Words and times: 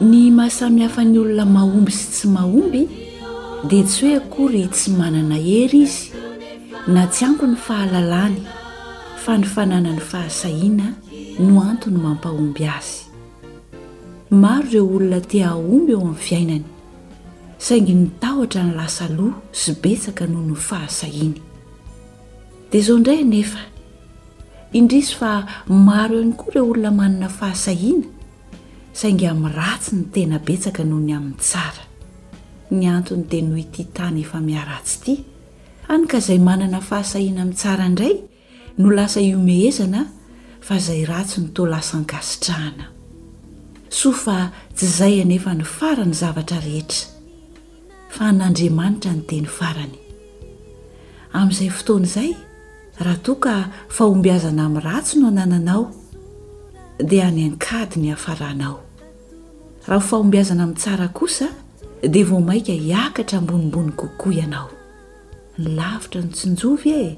ny 0.00 0.30
mahasamihafa 0.32 1.04
ny 1.04 1.16
olona 1.20 1.44
mahomby 1.44 1.92
sy 1.92 2.08
tsy 2.08 2.26
mahomby 2.32 2.82
dia 3.68 3.84
tsy 3.84 4.08
hoe 4.08 4.16
akory 4.16 4.64
tsy 4.72 4.90
manana 4.96 5.36
hery 5.36 5.84
izy 5.84 6.08
na 6.88 7.04
tsy 7.12 7.24
ankony 7.28 7.52
fahalalany 7.56 8.40
fa 9.22 9.32
ny 9.38 9.44
fananany 9.44 10.00
fahasahina 10.00 10.86
no 11.44 11.60
antony 11.60 12.00
mampahomby 12.00 12.64
azy 12.78 13.02
maro 14.42 14.64
ireo 14.66 14.88
olona 14.96 15.20
tia 15.20 15.46
aomby 15.52 15.92
eo 15.92 15.98
amin'ny 16.00 16.16
fiainany 16.26 16.64
saingy 17.58 17.92
nitahotra 17.94 18.62
ny 18.64 18.72
lasa 18.80 19.04
loha 19.16 19.36
sy 19.52 19.70
betsaka 19.82 20.24
noho 20.26 20.42
nony 20.48 20.56
fahasahina 20.68 21.36
dia 22.72 22.80
zao 22.80 22.96
indray 22.96 23.20
nefa 23.24 23.60
indrisy 24.72 25.12
fa 25.14 25.44
maro 25.68 26.16
ihany 26.18 26.32
koa 26.32 26.50
ireo 26.54 26.64
olona 26.72 26.90
manana 26.90 27.28
fahasahiana 27.28 28.16
saingy 28.98 29.26
amin'ny 29.30 29.54
ratsy 29.54 29.94
ny 29.96 30.04
tena 30.14 30.38
betsaka 30.46 30.82
noho 30.84 31.00
ny 31.06 31.12
amin'ny 31.18 31.38
tsara 31.40 31.84
ny 32.70 32.86
antony 32.90 33.24
dia 33.30 33.42
noho 33.46 33.60
ity 33.60 33.84
tany 33.96 34.20
efa 34.24 34.38
miaratsy 34.42 34.98
ity 35.00 35.14
any 35.90 36.06
ka 36.06 36.18
izay 36.18 36.38
manana 36.38 36.80
fahasahiana 36.82 37.42
amin'ny 37.44 37.56
tsara 37.56 37.84
indray 37.90 38.14
no 38.78 38.90
lasa 38.90 39.20
iomehezana 39.20 40.02
fa 40.60 40.74
izay 40.80 41.02
ratsy 41.06 41.38
nytola 41.44 41.80
sankasitrahana 41.82 42.86
soa 43.88 44.14
fa 44.24 44.36
tsy 44.74 44.84
izay 44.86 45.16
anefa 45.22 45.52
ny 45.54 45.64
farany 45.64 46.14
zavatra 46.22 46.58
rehetra 46.66 47.08
fa 48.14 48.22
an'andriamanitra 48.34 49.12
nyteny 49.16 49.46
farany 49.58 49.98
amin'izay 51.32 51.70
fotoana 51.70 52.06
izay 52.10 52.30
raha 53.00 53.22
toa 53.24 53.38
ka 53.44 53.54
fahombyazana 53.96 54.62
amin'ny 54.66 54.82
ratsy 54.86 55.14
no 55.22 55.28
anananao 55.30 55.99
d 57.02 57.20
any 57.22 57.48
ankad 57.50 57.96
ny 57.96 58.10
afaranao 58.12 58.80
raha 59.86 60.00
hofahombiazana 60.00 60.62
amin'ntsara 60.62 61.08
kosa 61.08 61.48
dia 62.10 62.24
vo 62.24 62.40
maika 62.40 62.72
hiakatra 62.72 63.38
hambonimbony 63.38 63.92
kokoa 63.92 64.34
ianao 64.34 64.70
ny 65.58 65.68
lavitra 65.74 66.20
ny 66.22 66.28
tsinjovy 66.30 66.90
e 66.92 67.16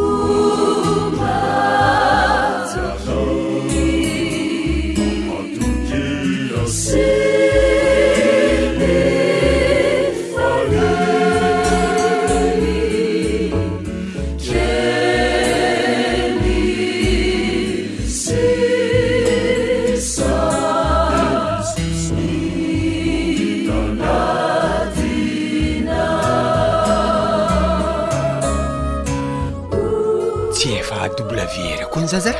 زر 32.19 32.35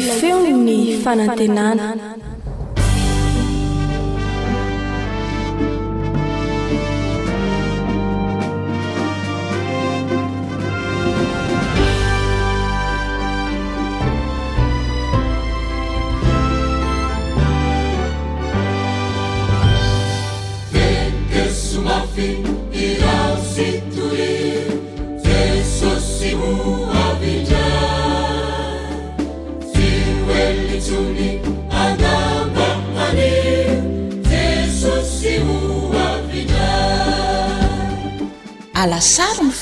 feo 0.00 0.40
ny 0.64 0.78
fanantenana 1.02 1.86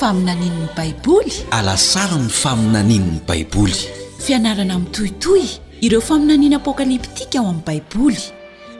alasari 0.07 0.47
ny 2.15 2.29
faminaninny 2.31 3.19
baiboly 3.27 3.75
fianarana 4.23 4.79
miytoitoy 4.79 5.43
ireo 5.83 5.99
faminaniana 6.01 6.55
apokalyptika 6.63 7.39
ao 7.43 7.43
amin'ny 7.51 7.65
baiboly 7.67 8.17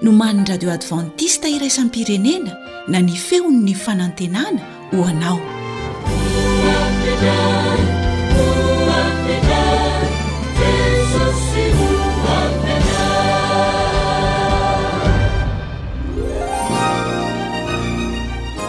noman'ny 0.02 0.46
radio 0.50 0.72
advantista 0.72 1.48
iraisan'n 1.52 1.90
pirenena 1.92 2.52
na 2.88 3.00
nyfeon''ny 3.04 3.76
fanantenana 3.76 4.60
ho 4.96 5.04
anao 5.04 5.40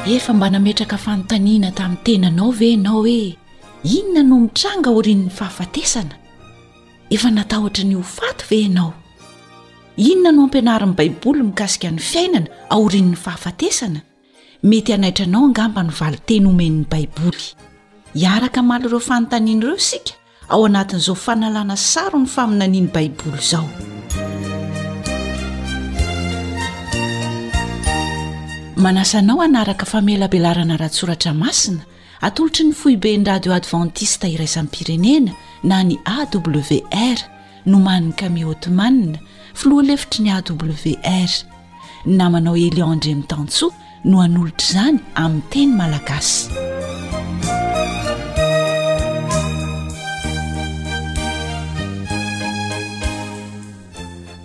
efa 0.09 0.33
mba 0.33 0.51
nametraka 0.51 0.99
fanontaniana 0.99 1.71
tamin'ny 1.73 1.97
tenanao 2.03 2.51
ve 2.59 2.69
ianao 2.71 2.97
hoe 3.03 3.37
inona 3.97 4.23
no 4.29 4.37
mitranga 4.41 4.89
aorin'ny 4.91 5.29
fahafatesana 5.39 6.15
efa 7.11 7.31
natahotra 7.31 7.85
ny 7.85 7.95
ho 7.99 8.03
faty 8.03 8.45
ve 8.51 8.59
anao 8.69 8.93
inona 9.97 10.31
no 10.37 10.43
ampianarin'ny 10.49 10.95
baiboly 10.99 11.43
mikasika 11.43 11.91
ny 11.91 12.01
fiainana 12.11 12.49
aorin'ny 12.75 13.17
fahafatesana 13.25 14.01
mety 14.71 14.93
anaitra 14.97 15.25
anao 15.29 15.45
angamba 15.49 15.83
ny 15.87 15.91
vali 15.99 16.19
teny 16.29 16.47
homen'ny 16.49 16.85
baiboly 16.93 17.45
hiaraka 18.15 18.63
maly 18.63 18.89
ireo 18.89 19.01
fanontanianaireo 19.01 19.77
isika 19.77 20.13
ao 20.49 20.67
anatin'izao 20.67 21.15
fanalana 21.15 21.77
saro 21.77 22.19
ny 22.19 22.27
faminaniany 22.27 22.89
baiboly 22.97 23.37
izao 23.39 23.69
manasanao 28.79 29.43
anaraka 29.43 29.87
famelabelarana 29.87 30.77
rahatsoratra 30.77 31.35
masina 31.35 31.81
atolotry 32.21 32.65
ny 32.65 32.73
foibeny 32.73 33.25
radio 33.25 33.55
advantista 33.55 34.29
iraisany 34.29 34.69
pirenena 34.71 35.33
na 35.65 35.83
ny 35.83 35.99
awr 36.05 37.19
no 37.67 37.79
maniny 37.79 38.13
kami 38.13 38.43
hotemanna 38.43 39.19
filoha 39.55 39.83
lefitry 39.83 40.25
ny 40.25 40.31
awr 40.31 41.29
namanao 42.07 42.57
eliandre 42.57 43.15
mitantsoa 43.15 43.73
no 44.05 44.19
hanolotra 44.21 44.65
izany 44.71 44.99
amin'ny 45.15 45.43
teny 45.51 45.67
malagasy 45.77 46.51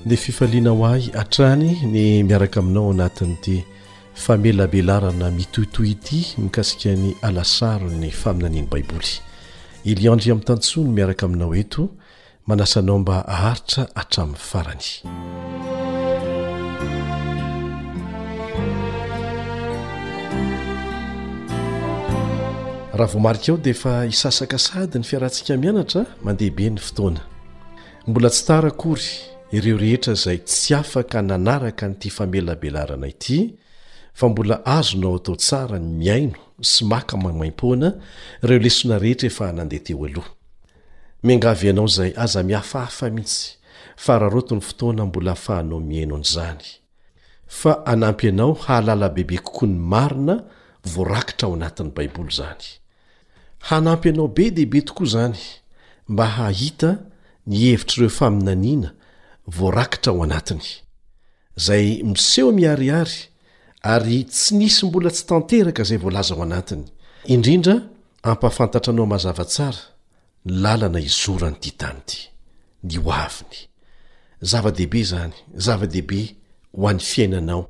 dia 0.05 0.17
fifaliana 0.17 0.69
ho 0.69 0.85
ahy 0.85 1.11
atrany 1.19 1.77
ny 1.85 2.23
miaraka 2.23 2.59
aminao 2.59 2.91
anatinyity 2.91 3.65
famelabelarana 4.23 5.31
mitohitoy 5.31 5.89
ity 5.91 6.19
nikasikany 6.39 7.11
alasaro 7.27 7.89
ny 7.91 8.07
faminaniany 8.21 8.69
baiboly 8.71 9.11
iliandry 9.89 10.31
amin'nytantsony 10.31 10.89
miaraka 10.97 11.25
aminao 11.25 11.55
eto 11.61 11.81
manasanao 12.47 12.99
mba 13.03 13.15
aharitra 13.35 13.81
atramin'ny 14.01 14.39
farany 14.39 14.87
raha 22.97 23.11
vo 23.13 23.19
marika 23.19 23.51
aho 23.51 23.61
dia 23.63 23.71
efa 23.75 23.93
hisasaka 24.03 24.57
sady 24.67 24.97
ny 24.99 25.03
fiarantsika 25.03 25.57
mianatra 25.57 26.05
mandehaibe 26.23 26.69
ny 26.69 26.79
fotoana 26.79 27.21
mbola 28.07 28.29
tsy 28.29 28.45
tara 28.47 28.67
akory 28.71 29.07
ireo 29.51 29.77
rehetra 29.77 30.13
izay 30.13 30.37
tsy 30.37 30.75
afaka 30.79 31.21
nanaraka 31.21 31.87
nyity 31.89 32.09
famelabelarana 32.09 33.07
ity 33.07 33.39
fa 34.13 34.29
mbola 34.29 34.65
azo 34.65 34.97
nao 34.97 35.15
atao 35.15 35.35
tsarany 35.35 35.85
miaino 35.99 36.33
sy 36.71 36.81
maka 36.91 37.17
mamaiponaoesoa 37.17 39.01
ehe 39.03 39.31
ao 41.81 41.87
zay 41.95 42.11
aza 42.23 42.39
miafaafa 42.43 43.05
mihitsy 43.15 43.43
fa 44.03 44.13
rahartony 44.19 44.61
fotoana 44.67 45.05
mbola 45.05 45.31
afahanao 45.31 45.79
miaino 45.79 46.17
ny 46.17 46.23
zany 46.33 46.65
fa 47.47 47.71
hanampy 47.85 48.27
anao 48.27 48.53
hahalala 48.53 49.09
bebe 49.09 49.37
kokoany 49.37 49.75
marina 49.77 50.35
voarakitra 50.95 51.47
ao 51.47 51.53
anatiny 51.53 51.89
baiboly 51.95 52.31
zany 52.31 52.63
hanampy 53.59 54.09
anao 54.09 54.27
be 54.27 54.51
deibe 54.51 54.81
tokoa 54.81 55.05
zany 55.07 55.37
mba 56.07 56.27
hahita 56.27 56.97
nihevitry 57.47 57.95
ireo 57.97 58.09
faminanina 58.09 58.91
voarakitra 59.47 60.13
ao 60.13 60.23
anatiny 60.23 60.63
zay 61.55 62.03
miseho 62.03 62.51
miariary 62.51 63.32
ary 63.83 64.23
tsy 64.25 64.55
nisy 64.57 64.85
mbola 64.85 65.09
tsy 65.13 65.23
tanteraka 65.29 65.83
zay 65.89 65.97
voalaza 66.03 66.33
ao 66.35 66.41
anatiny 66.47 66.83
indrindra 67.33 67.75
ampafantatra 68.31 68.89
anao 68.93 69.05
mahazava 69.11 69.45
tsara 69.53 69.81
nylàlana 70.47 70.99
izorany 71.09 71.57
ditanty 71.63 72.19
ny 72.87 72.93
oaviny 73.11 73.55
zava-dehibe 74.51 75.01
zany 75.11 75.33
zava-dehibe 75.65 76.21
ho 76.77 76.83
an'ny 76.89 77.03
fiainanao 77.11 77.63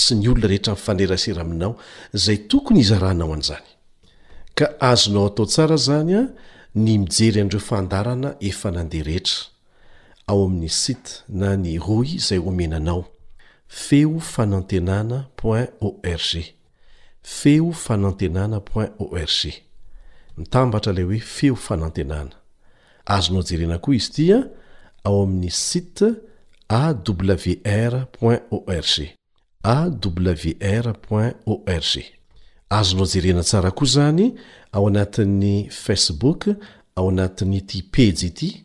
sy 0.00 0.12
ny 0.18 0.24
olona 0.32 0.48
rehetra 0.50 0.72
ifandrerasera 0.80 1.40
aminao 1.44 1.72
zay 2.24 2.38
tokony 2.50 2.78
izarahnao 2.84 3.32
an'izany 3.36 3.66
ka 4.56 4.66
azonao 4.90 5.26
atao 5.30 5.46
tsara 5.52 5.76
zany 5.86 6.12
a 6.20 6.22
ny 6.84 6.90
mijery 6.98 7.38
andreo 7.44 7.60
fandarana 7.68 8.30
efa 8.48 8.68
nandeha 8.76 9.06
rehetra 9.08 9.38
ao 10.30 10.38
amin'ny 10.46 10.72
site 10.82 11.12
na 11.40 11.48
ny 11.62 11.74
hoy 11.86 12.06
izay 12.18 12.38
omenanao 12.50 13.02
feo 13.70 14.18
fanantenana 14.20 15.26
org 15.80 16.52
feo 17.22 17.72
fanantenana 17.72 18.60
org 18.98 19.54
mitambatra 20.36 20.92
lay 20.92 21.04
hoe 21.04 21.20
feo 21.20 21.54
fanantenana 21.56 22.32
azonao 23.06 23.42
jerena 23.42 23.78
koa 23.78 23.94
izy 23.94 24.08
itia 24.10 24.46
ao 25.04 25.22
amin'ny 25.22 25.50
site 25.50 26.08
awr 26.68 28.06
org 28.50 29.08
awr 29.62 30.94
org 31.46 31.94
azonao 32.70 33.06
jerena 33.06 33.42
tsara 33.42 33.70
koa 33.70 33.86
zany 33.86 34.34
ao 34.72 34.88
anatin'ny 34.88 35.70
facebook 35.70 36.48
ao 36.96 37.08
anatin'ny 37.10 37.56
iti 37.56 37.82
pejy 37.82 38.26
ity 38.26 38.62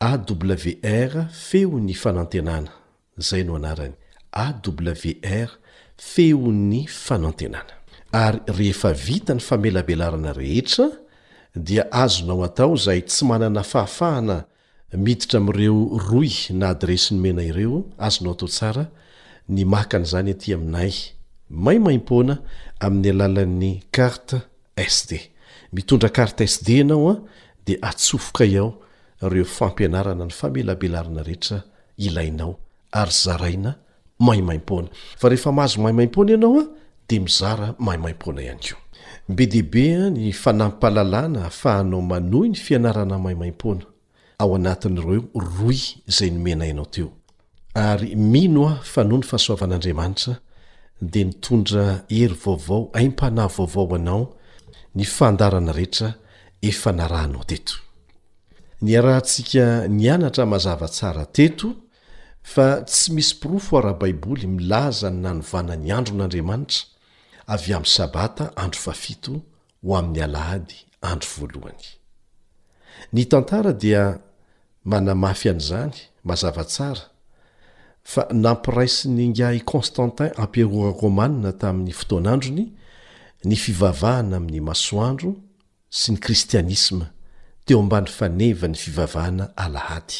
awr 0.00 1.26
feo 1.32 1.80
ny 1.80 1.94
fanantenana 1.94 2.70
zay 3.16 3.42
no 3.42 3.56
anarany 3.56 3.94
awr 4.32 5.48
feony 6.14 6.82
fanoantenana 6.86 7.74
ary 8.24 8.38
rehefa 8.58 8.90
vita 9.06 9.32
ny 9.34 9.40
famelabelarana 9.46 10.32
rehetra 10.40 10.86
dia 11.68 11.84
azonao 12.02 12.42
atao 12.48 12.72
zahay 12.84 13.02
tsy 13.08 13.22
manana 13.30 13.62
fahafahana 13.72 14.36
miditra 15.04 15.36
amireo 15.40 15.78
roy 16.08 16.32
na 16.60 16.66
adresynymena 16.74 17.42
ireo 17.50 17.78
azonao 18.06 18.32
atao 18.36 18.48
tsara 18.54 18.84
ny 19.54 19.62
maka 19.74 19.96
n'zany 20.02 20.30
ety 20.34 20.48
aminay 20.56 20.92
maimaimpona 21.64 22.34
amin'ny 22.86 23.10
alalan'ny 23.16 23.72
karte 23.96 24.38
sd 24.96 25.10
mitondra 25.74 26.08
karte 26.18 26.44
sd 26.54 26.66
ianao 26.78 27.08
a 27.12 27.16
di 27.66 27.74
atsofokayao 27.90 28.70
reo 29.32 29.44
fampianarana 29.56 30.24
ny 30.28 30.32
famelabelarana 30.40 31.22
rehetra 31.28 31.58
ilainao 32.06 32.52
ary 33.00 33.12
zaraina 33.24 33.72
ma 34.20 34.36
maimpoana 34.40 34.88
fa 35.16 35.28
rehefa 35.28 35.52
mahazo 35.52 35.80
mahimaim-pona 35.82 36.30
ianao 36.30 36.60
a 36.60 36.64
di 37.08 37.20
mizara 37.20 37.74
mahimaim-poana 37.78 38.42
ihany 38.42 38.60
keo 38.68 38.78
be 39.28 39.46
diibea 39.46 40.10
ny 40.10 40.32
fnamalalàna 40.32 41.50
fa 41.50 41.76
hanao 41.78 42.00
manohy 42.02 42.48
ny 42.48 42.54
fianarana 42.64 43.16
maimaim-pona 43.24 43.84
ao 44.42 44.50
anatin'iro 44.58 45.12
eo 45.16 45.24
roy 45.56 45.80
zay 46.16 46.30
nomena 46.34 46.66
ianao 46.66 46.86
teo 46.94 47.08
ay 47.74 48.16
mino 48.16 48.62
ao 48.68 48.82
fa 48.82 49.04
no 49.04 49.16
ny 49.16 49.22
fahasoavan'andriamanitra 49.22 50.34
dea 51.00 51.24
nitondra 51.24 51.84
ery 52.20 52.34
vaovao 52.44 52.80
aimpanay 52.98 53.48
vaovao 53.58 53.94
anao 53.94 54.22
n 54.96 55.02
ndana 55.32 55.70
eheta 55.78 56.08
e 56.66 56.70
nanao 56.90 57.44
te 61.32 61.52
fa 62.52 62.66
tsy 62.88 63.08
misy 63.16 63.34
poroa 63.40 63.60
foara 63.66 63.92
baiboly 64.00 64.46
milaza 64.56 65.08
ny 65.12 65.20
nanovanany 65.26 65.88
andro 65.96 66.14
n'andriamanitra 66.16 66.82
avy 67.54 67.70
amin'ny 67.76 67.92
sabata 67.98 68.44
andro 68.64 68.80
fafito 68.86 69.32
ho 69.84 69.90
amin'ny 70.00 70.20
alahady 70.26 70.76
andro 71.12 71.28
voalohany 71.38 71.84
ny 73.14 73.22
tantara 73.32 73.72
dia 73.82 74.02
manamafy 74.92 75.48
an'izany 75.52 75.96
mazavatsara 76.28 77.04
fa 78.12 78.22
nampiraisy 78.44 79.04
ny 79.16 79.24
ngay 79.32 79.58
constantin 79.72 80.30
ampiroa 80.44 80.88
romanina 81.02 81.50
tamin'ny 81.60 81.92
fotoanandrony 82.00 82.64
ny 83.48 83.54
fivavahana 83.64 84.34
amin'ny 84.40 84.60
masoandro 84.70 85.30
sy 85.98 86.08
ny 86.16 86.24
kristianisma 86.24 87.06
teo 87.64 87.76
ambany 87.84 88.08
fanevany 88.18 88.76
fivavahana 88.86 89.44
alahady 89.64 90.18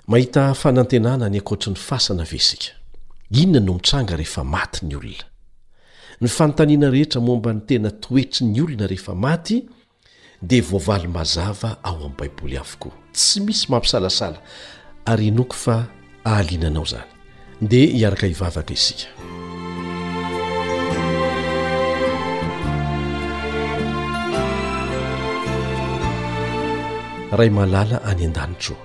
mahita 0.07 0.53
fanantenana 0.53 1.29
ny 1.29 1.37
akoatry 1.37 1.71
ny 1.71 1.75
fasana 1.77 2.23
vesika 2.23 2.71
inona 3.31 3.59
no 3.65 3.73
mitranga 3.73 4.15
rehefa 4.15 4.43
maty 4.43 4.85
ny 4.85 4.95
olona 4.95 5.25
ny 6.21 6.27
fanotaniana 6.27 6.89
rehetra 6.89 7.21
momba 7.21 7.53
ny 7.53 7.59
tena 7.65 7.91
toetry 7.91 8.45
'ny 8.45 8.61
olona 8.61 8.87
rehefa 8.87 9.15
maty 9.15 9.65
de 10.43 10.59
voavaly 10.61 11.07
mazava 11.07 11.69
ao 11.87 11.95
amin'ny 11.95 12.15
baiboly 12.19 12.55
avokoa 12.59 12.91
tsy 13.15 13.39
misy 13.45 13.65
mampisalasala 13.71 14.39
ary 15.11 15.25
inoko 15.31 15.55
fa 15.63 15.75
ahaliananao 16.27 16.85
zany 16.85 17.09
dia 17.71 17.87
iaraka 17.99 18.25
hivavaka 18.31 18.73
isika 18.73 19.07
ray 27.39 27.49
malala 27.57 27.97
any 28.11 28.23
an-danitro 28.27 28.75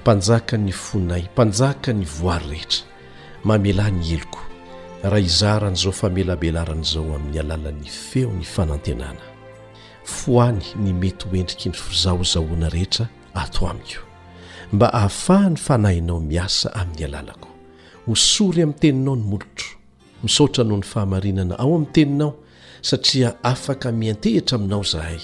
mpanjaka 0.00 0.54
ny 0.64 0.72
fonay 0.84 1.22
mpanjaka 1.32 1.90
ny 1.98 2.04
voary 2.18 2.46
rehetra 2.52 2.84
mamelah 3.48 3.88
ny 3.98 4.02
heloko 4.10 4.38
raha 5.10 5.24
hizaran'izao 5.28 5.92
famelabelarana 6.00 6.82
izao 6.86 7.08
amin'ny 7.16 7.38
alalany 7.44 7.88
feo 8.08 8.28
ny 8.38 8.44
fanantenana 8.44 9.29
foany 10.10 10.62
ny 10.80 10.92
mety 10.94 11.28
hoendriky 11.30 11.68
ny 11.70 11.76
fizahozahoana 11.78 12.68
rehetra 12.74 13.08
ato 13.34 13.66
ami'io 13.68 14.00
mba 14.72 14.92
ahafahany 14.92 15.56
fanahinao 15.56 16.20
miasa 16.20 16.72
amin'ny 16.74 17.04
alalako 17.08 17.48
hosory 18.06 18.62
amin'ny 18.62 18.78
teninao 18.80 19.16
ny 19.16 19.22
molotro 19.24 19.68
misaotra 20.22 20.64
noho 20.64 20.80
ny 20.82 20.86
fahamarinana 20.86 21.58
ao 21.58 21.74
amin'ny 21.74 21.92
teninao 21.94 22.34
satria 22.82 23.34
afaka 23.42 23.92
miantehitra 23.92 24.56
aminao 24.58 24.82
izahay 24.86 25.20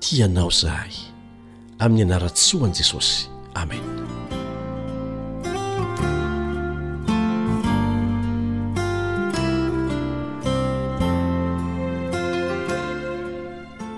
tianao 0.00 0.50
izahay 0.50 0.94
amin'ny 1.78 2.02
anarasoan'i 2.04 2.72
jesosy 2.80 3.28
amena 3.54 4.12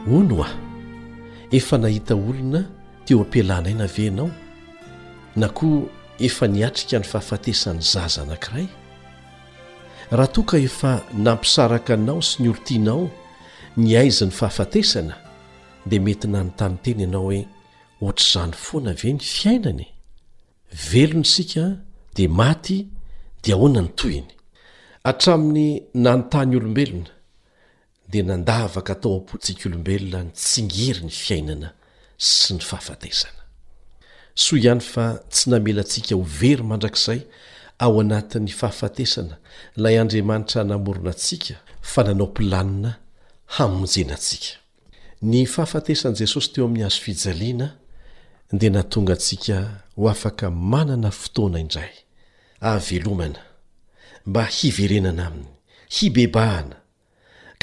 oa 0.07 0.23
no 0.23 0.43
aho 0.45 0.55
efa 1.51 1.79
nahita 1.79 2.15
olona 2.15 2.65
teo 3.07 3.21
ampelanaina 3.25 3.87
venao 3.87 4.31
na 5.37 5.49
koa 5.49 5.83
efa 6.19 6.47
niatrika 6.49 6.99
ny 6.99 7.05
fahafatesany 7.05 7.81
zaza 7.81 8.23
anankiray 8.23 8.67
raha 10.11 10.27
toka 10.33 10.59
efa 10.59 11.01
nampisaraka 11.17 11.95
anao 11.95 12.21
sy 12.23 12.43
ny 12.43 12.49
olotianao 12.49 13.11
nyaizany 13.77 14.31
fahafatesana 14.31 15.15
dia 15.87 16.01
mety 16.01 16.29
nanontany 16.29 16.77
teny 16.83 17.01
ianao 17.03 17.23
hoe 17.23 17.47
hoatr' 18.01 18.25
izany 18.29 18.53
foana 18.53 18.93
ve 18.95 19.11
ny 19.13 19.21
fiainany 19.21 19.87
velona 20.93 21.21
isika 21.25 21.65
dia 22.15 22.29
maty 22.29 22.87
dia 23.43 23.57
hoana 23.57 23.81
ny 23.83 23.89
tohiny 23.97 24.31
atraminy 25.05 25.69
nanontany 25.95 26.57
olombelona 26.57 27.14
dia 28.09 28.23
nandavaka 28.23 28.93
atao 28.93 29.15
am-pontsika 29.19 29.69
olombelona 29.69 30.23
ny 30.25 30.31
tsingery 30.39 31.03
ny 31.07 31.13
fiainana 31.25 31.71
sy 32.17 32.55
ny 32.57 32.61
fahafatesana 32.61 33.43
soa 34.35 34.59
ihany 34.61 34.81
fa 34.85 35.07
tsy 35.31 35.51
namelantsika 35.51 36.15
ho 36.15 36.23
very 36.41 36.63
mandrakizay 36.71 37.21
ao 37.79 38.01
anatin'ny 38.01 38.53
fahafatesana 38.61 39.39
ilay 39.77 39.99
andriamanitra 40.03 40.65
namoronantsika 40.65 41.57
fa 41.93 42.03
nanao 42.05 42.29
m-pilanina 42.29 42.93
hamonjenantsika 43.57 44.53
ny 45.23 45.47
fahafatesan'i 45.49 46.19
jesosy 46.25 46.53
teo 46.53 46.65
amin'ny 46.69 46.87
azo 46.87 47.01
fijaliana 47.07 47.71
dia 48.53 48.71
natonga 48.71 49.13
antsika 49.17 49.59
ho 49.97 50.09
afaka 50.13 50.51
manana 50.51 51.11
fotoana 51.11 51.59
indray 51.61 51.93
ahavelomana 52.61 53.41
mba 54.27 54.43
hiverenana 54.45 55.27
aminy 55.27 55.49
hibebahana 55.89 56.84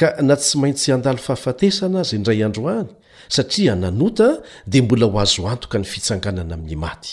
ka 0.00 0.14
na 0.24 0.36
tsy 0.40 0.56
maintsy 0.60 0.92
handalo 0.92 1.18
fahafatesana 1.28 1.98
azy 2.02 2.14
indray 2.18 2.40
androany 2.48 2.88
satria 3.36 3.74
nanota 3.82 4.28
dia 4.70 4.82
mbola 4.84 5.06
ho 5.12 5.18
azo 5.24 5.42
antoka 5.52 5.76
ny 5.78 5.84
fitsanganana 5.92 6.54
amin'ny 6.56 6.76
maty 6.84 7.08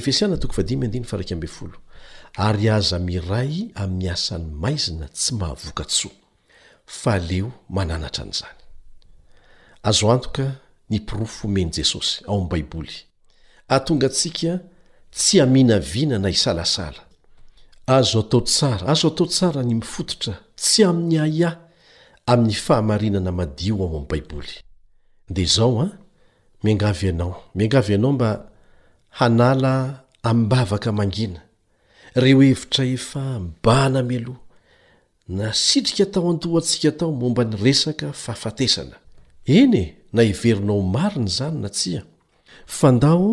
vlz' 0.00 1.68
ary 2.40 2.68
aza 2.70 2.94
miray 3.02 3.70
amin'ny 3.74 4.06
asany 4.12 4.44
maizina 4.62 5.08
tsy 5.08 5.32
mahavoka 5.40 5.84
tsoao 5.90 7.48
ananaa 7.82 8.24
n'zany 8.30 8.58
azo 9.88 10.04
antoka 10.14 10.44
ny 10.90 10.98
pirofo 11.08 11.44
meny 11.56 11.70
jesosy 11.76 12.22
ao 12.28 12.38
amy 12.38 12.48
baiboly 12.50 12.94
atonga 13.74 14.06
antsika 14.08 14.52
tsy 15.16 15.40
amina 15.42 15.76
vina 15.92 16.18
na 16.18 16.28
isalasala 16.36 17.00
azo 17.98 18.18
atao 18.24 18.40
tsara 18.48 18.84
azo 18.92 19.06
atao 19.10 19.26
tsara 19.34 19.60
ny 19.68 19.74
mifototra 19.74 20.34
tsy 20.60 20.84
amin'ny 20.88 21.18
aia 21.24 21.50
amin'ny 22.32 22.54
fahamarinana 22.66 23.32
madio 23.38 23.74
amo 23.86 23.96
ami' 23.98 24.10
baiboly 24.12 24.54
dia 25.34 25.44
izao 25.48 25.74
a 25.78 25.78
ah, 25.86 25.92
miangavy 26.64 27.06
anao 27.12 27.32
miangavy 27.56 27.90
ianao 27.94 28.12
mba 28.16 28.30
hanala 29.18 29.72
ambavaka 30.30 30.88
mangina 30.98 31.40
reo 32.22 32.40
hevitra 32.46 32.84
efa 32.96 33.22
mbana 33.46 34.00
miloh 34.10 34.40
na 35.38 35.46
sitrika 35.64 36.04
tao 36.12 36.24
antohantsika 36.32 36.90
tao 36.98 37.10
momba 37.20 37.42
ny 37.48 37.56
resaka 37.64 38.06
fahafatesana 38.22 38.96
eny 39.58 39.76
e 39.82 39.84
na 40.14 40.20
hiverinao 40.28 40.80
mariny 40.96 41.28
izany 41.32 41.56
na 41.64 41.68
tsia 41.76 42.00
e. 42.06 42.08
fandao 42.78 43.26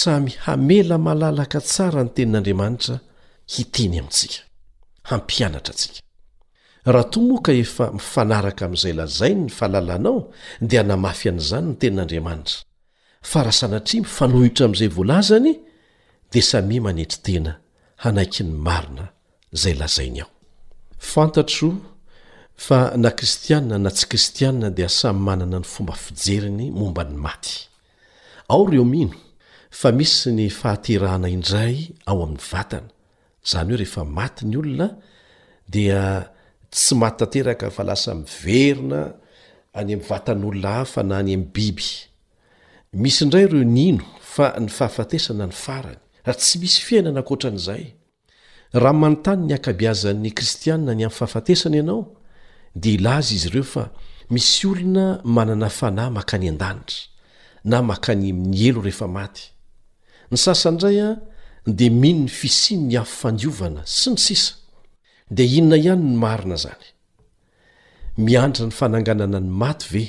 samy 0.00 0.30
hamela 0.44 0.96
malalaka 1.06 1.58
tsara 1.70 2.00
ny 2.04 2.10
tenin'andriamanitra 2.14 2.94
hiteny 3.52 3.94
amintsika 4.00 4.40
hampianatra 5.08 5.72
atsika 5.76 6.00
rho 6.88 7.08
moaefa 7.28 7.90
mifanaraka 7.92 8.64
ami'izay 8.66 8.92
lazain 8.96 9.40
ny 9.46 9.50
fahalalanao 9.52 10.18
di 10.68 10.76
namafy 10.80 11.28
an'izany 11.28 11.66
ny 11.68 11.76
tenin'andriamanitra 11.80 12.64
f 13.22 13.32
rahasanati 13.44 13.96
mifalohitra 14.04 14.64
am'zay 14.68 14.88
vlazany 14.96 15.50
d 16.32 16.42
sami 16.50 16.76
manetry 16.86 17.20
tena 17.26 17.52
hanayny 18.04 18.48
marina 18.66 19.06
zay 19.52 19.74
lzainy 19.80 20.22
aoristiana 22.72 23.90
tsy 23.96 24.06
ristiaa 24.14 24.70
dia 24.78 24.88
samy 25.00 25.20
manana 25.28 25.58
ny 25.60 25.64
fomba 25.72 25.94
fijeriny 26.04 26.66
momba 26.80 27.02
ny 27.04 27.16
maty 27.26 27.54
reo 28.70 28.84
no 28.84 29.08
fa 29.80 29.88
misy 29.98 30.30
ny 30.38 30.48
fahaterahana 30.60 31.28
indray 31.36 31.76
ao 32.10 32.18
amn'ny 32.26 32.40
vatnazny 32.50 33.74
rehematnyolnad 33.82 34.94
tsy 36.70 36.94
matanteraka 36.96 37.70
fa 37.70 37.84
lasa 37.84 38.14
miverina 38.14 39.02
any 39.74 39.92
ami'ny 39.94 40.02
vatan'olona 40.08 40.70
hafa 40.80 41.02
na 41.02 41.18
any 41.18 41.34
ami'ny 41.34 41.50
biby 41.54 41.90
misy 42.92 43.20
indray 43.24 43.44
ireo 43.48 43.64
nino 43.64 44.04
fa 44.34 44.54
ny 44.60 44.70
fahafatesana 44.78 45.46
ny 45.50 45.54
farany 45.64 46.00
rah 46.26 46.36
tsy 46.40 46.58
misy 46.62 46.80
fiainanankoatra 46.86 47.50
an'izay 47.50 47.84
rahamanontany 48.74 49.44
ny 49.48 49.54
akabiazan'ny 49.58 50.30
kristiania 50.36 50.94
ny 50.94 51.04
amin'ny 51.06 51.16
fahafatesana 51.18 51.76
ianao 51.80 52.02
de 52.76 52.90
ilaza 52.96 53.34
izy 53.34 53.48
ireo 53.50 53.66
fa 53.74 53.84
misy 54.30 54.66
olona 54.66 55.06
manana 55.24 55.68
fanahy 55.68 56.10
maka 56.18 56.38
ny 56.38 56.48
an-danitra 56.54 57.06
na 57.64 57.82
maka 57.82 58.14
nyny 58.14 58.56
elo 58.70 58.80
rehefa 58.80 59.06
maty 59.08 59.42
ny 60.30 60.36
sasandray 60.38 60.98
a 61.08 61.18
de 61.66 61.90
mino 61.90 62.22
ny 62.26 62.30
fisiny 62.30 62.82
ny 62.90 62.96
haffandiovana 63.02 63.82
sy 63.84 64.14
ny 64.14 64.18
sisa 64.22 64.59
dia 65.30 65.46
inona 65.46 65.76
ihany 65.78 66.02
ny 66.04 66.14
marina 66.24 66.56
izany 66.60 66.86
miantra 68.26 68.64
ny 68.68 68.74
fananganana 68.78 69.38
ny 69.40 69.50
maty 69.62 69.86
ve 69.94 70.04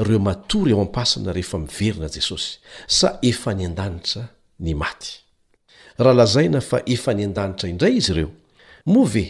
ireo 0.00 0.18
matory 0.24 0.72
ao 0.72 0.80
ampasana 0.84 1.32
rehefa 1.36 1.58
miverina 1.60 2.08
jesosy 2.14 2.56
sa 2.98 3.08
efa 3.30 3.50
ny 3.54 3.66
an-danitra 3.68 4.24
ny 4.64 4.74
maty 4.82 5.10
raha 6.02 6.14
lazaina 6.20 6.60
fa 6.70 6.78
efa 6.94 7.12
ny 7.14 7.24
an-danitra 7.28 7.68
indray 7.72 7.94
izy 8.00 8.12
ireo 8.16 8.30
moa 8.92 9.08
ve 9.14 9.24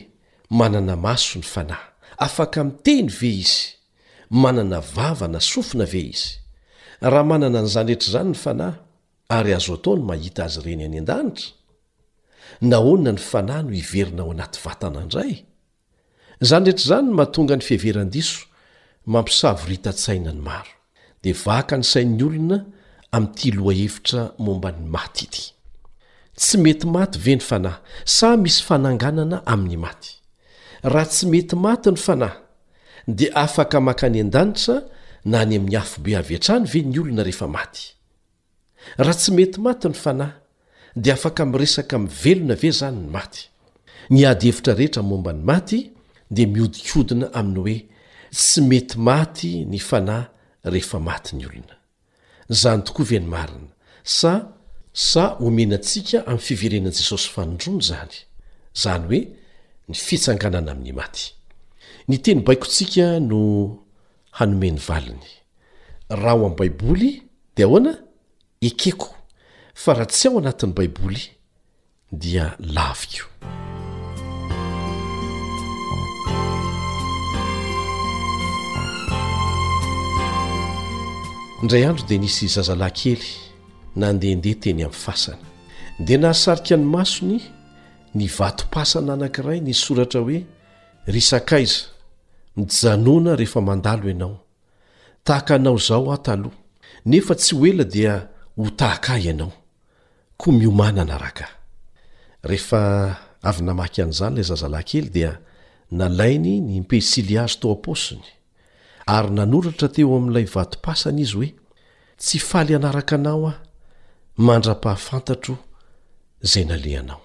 manana 0.61 0.97
maso 0.97 1.39
ny 1.43 1.45
fanahy 1.55 1.87
afaka 2.27 2.65
miteny 2.69 3.09
ve 3.19 3.31
izy 3.43 3.63
manana 4.31 4.79
vava 4.95 5.27
na 5.29 5.41
sofina 5.51 5.85
ve 5.93 6.01
izy 6.15 6.31
raha 7.11 7.25
manana 7.31 7.65
nyizany 7.67 7.91
retra 7.93 8.09
izany 8.11 8.31
ny 8.35 8.39
fanahy 8.47 8.77
ary 9.39 9.53
azo 9.59 9.75
atao 9.79 9.97
ny 9.99 10.03
mahita 10.09 10.45
azy 10.47 10.61
ireny 10.63 10.85
any 10.89 10.99
an-danitra 11.03 11.58
nahoana 12.61 13.13
ny 13.15 13.19
fanahy 13.21 13.63
no 13.65 13.71
iverina 13.75 14.23
ao 14.23 14.31
anaty 14.35 14.61
vatana 14.65 15.03
indray 15.05 15.35
izany 16.43 16.65
drehetra 16.65 16.85
izany 16.85 17.11
mahatonga 17.19 17.55
ny 17.57 17.61
fiheveran-diso 17.69 18.41
mampisavorita 19.07 19.91
-tsaina 19.95 20.33
ny 20.35 20.41
maro 20.43 20.71
dia 21.23 21.35
vaka 21.45 21.77
ny 21.79 21.83
sain'ny 21.93 22.23
olona 22.27 22.59
amin'nity 23.15 23.49
loha 23.57 23.75
hevitra 23.79 24.23
momba 24.43 24.71
ny 24.73 24.85
maty 24.95 25.25
ity 25.27 25.45
tsy 26.39 26.57
mety 26.65 26.87
maty 26.95 27.19
ve 27.25 27.35
ny 27.37 27.41
fanahy 27.51 27.79
sa 28.05 28.37
misy 28.37 28.61
fananganana 28.67 29.39
amin'ny 29.53 29.77
maty 29.79 30.13
raha 30.83 31.07
tsy 31.11 31.25
mety 31.31 31.55
maty 31.65 31.91
ny 31.91 31.97
fanahy 32.07 32.39
dia 33.09 33.35
afaka 33.45 33.81
maka 33.81 34.07
any 34.07 34.21
an-danitra 34.21 34.83
na 35.25 35.37
any 35.43 35.57
amin'ny 35.57 35.77
hafobe 35.79 36.13
avy 36.19 36.35
atrany 36.37 36.65
ve 36.67 36.83
ny 36.83 36.99
olona 36.99 37.23
rehefa 37.23 37.47
maty 37.49 37.95
raha 38.99 39.15
tsy 39.15 39.31
mety 39.33 39.59
maty 39.63 39.89
ny 39.89 39.95
fanahy 40.05 40.38
dia 41.03 41.15
afaka 41.15 41.45
miresaka 41.47 41.97
min'nyvelona 41.99 42.55
ve 42.61 42.69
izany 42.69 42.99
ny 42.99 43.09
maty 43.15 43.43
ny 44.11 44.25
ady 44.27 44.51
hevitra 44.51 44.75
rehetra 44.75 45.03
momba 45.03 45.33
ny 45.33 45.43
maty 45.47 45.81
dia 46.31 46.47
mihodinkodina 46.51 47.29
aminy 47.39 47.59
hoe 47.61 47.77
tsy 48.35 48.61
mety 48.71 48.99
maty 49.09 49.51
ny 49.67 49.79
fanahy 49.89 50.27
rehefa 50.65 50.99
maty 51.01 51.37
ny 51.37 51.47
olona 51.49 51.77
izany 52.51 52.83
tokoavyny 52.87 53.27
marina 53.35 53.69
sa 54.03 54.33
sa 54.93 55.37
omenantsika 55.41 56.25
amin'ny 56.27 56.43
fiverenan'i 56.47 56.97
jesosy 56.99 57.29
fanondrony 57.35 57.79
izany 57.85 58.13
izany 58.77 59.05
hoe 59.11 59.21
ny 59.89 59.95
fitsanganana 60.07 60.73
amin'ny 60.73 60.95
maty 61.01 61.29
ny 62.09 62.17
teny 62.25 62.41
baikontsika 62.47 63.07
no 63.31 63.39
hanomen'ny 64.41 64.81
valiny 64.89 65.29
raha 66.11 66.35
ho 66.39 66.43
amin'ny 66.47 66.59
baiboly 66.59 67.11
dia 67.57 67.67
ahoana 67.69 67.93
ekeko 68.61 69.18
fa 69.83 69.93
raha 69.95 70.07
tsy 70.11 70.27
aho 70.29 70.39
anatin'y 70.41 70.73
baiboly 70.79 71.23
dia 72.23 72.45
laviko 72.77 73.25
indray 81.63 81.87
andro 81.89 82.05
dia 82.09 82.19
nisy 82.19 82.47
zazalayn 82.57 82.93
kely 83.01 83.23
nandehandeha 84.01 84.57
teny 84.63 84.83
amin'ny 84.87 85.01
fasana 85.05 85.47
dia 86.07 86.19
nahasarika 86.23 86.77
ny 86.77 86.85
masony 86.97 87.39
ny 88.19 88.27
vato-pasana 88.39 89.13
anankiray 89.15 89.61
ny 89.63 89.75
soratra 89.83 90.21
hoe 90.27 90.41
rysakaiza 91.13 91.81
mijanoana 92.57 93.37
rehefa 93.39 93.61
mandalo 93.69 94.11
ianao 94.11 94.37
tahaka 95.27 95.55
nao 95.63 95.75
izao 95.79 96.11
ahotaloha 96.13 96.57
nefa 97.07 97.35
tsy 97.39 97.55
ho 97.57 97.63
ela 97.71 97.85
dia 97.85 98.13
ho 98.59 98.67
tahaka 98.81 99.13
ahy 99.15 99.29
ianao 99.31 99.53
ko 100.39 100.53
miomana 100.53 101.03
anarakaah 101.03 101.51
rehefa 102.51 102.83
avy 103.51 103.63
namaky 103.69 103.99
an'izany 104.05 104.35
ilay 104.39 104.49
zazalahynkely 104.53 105.09
dia 105.17 105.33
nalainy 105.99 106.55
ny 106.67 106.75
mpesily 106.85 107.35
azo 107.45 107.59
to 107.61 107.67
apaosiny 107.77 108.29
ary 109.17 109.31
nanoratra 109.39 109.89
teo 109.95 110.09
amin'ilay 110.19 110.47
vato-pasany 110.55 111.21
izy 111.25 111.35
hoe 111.39 111.51
tsy 112.23 112.39
faly 112.51 112.73
anaraka 112.79 113.15
anao 113.19 113.41
aho 113.51 113.59
mandra-pahafantatro 114.47 115.55
izay 116.47 116.65
naleanao 116.71 117.21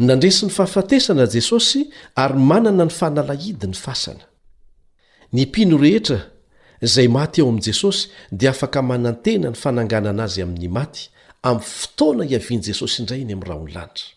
nandresi 0.00 0.46
ny 0.48 0.56
fahafatesana 0.56 1.26
jesosy 1.28 1.90
ary 2.16 2.38
manana 2.40 2.84
ny 2.88 2.96
fahanalahidi 2.96 3.66
ny 3.68 3.74
fasana 3.76 4.24
ny 5.36 5.44
mpino 5.46 5.76
rehetra 5.78 6.24
zay 6.82 7.08
maty 7.08 7.40
ao 7.40 7.48
amin'i 7.48 7.62
jesosy 7.64 8.08
dia 8.32 8.50
afaka 8.50 8.82
manantena 8.82 9.50
ny 9.50 9.56
fananganana 9.56 10.22
azy 10.24 10.42
amin'ny 10.42 10.68
maty 10.68 11.02
ami'y 11.48 11.64
fotoana 11.78 12.24
hiavian'i 12.30 12.62
jesosy 12.68 13.02
indray 13.02 13.22
ny 13.24 13.32
ami' 13.34 13.46
raha 13.48 13.60
onlanitra 13.64 14.10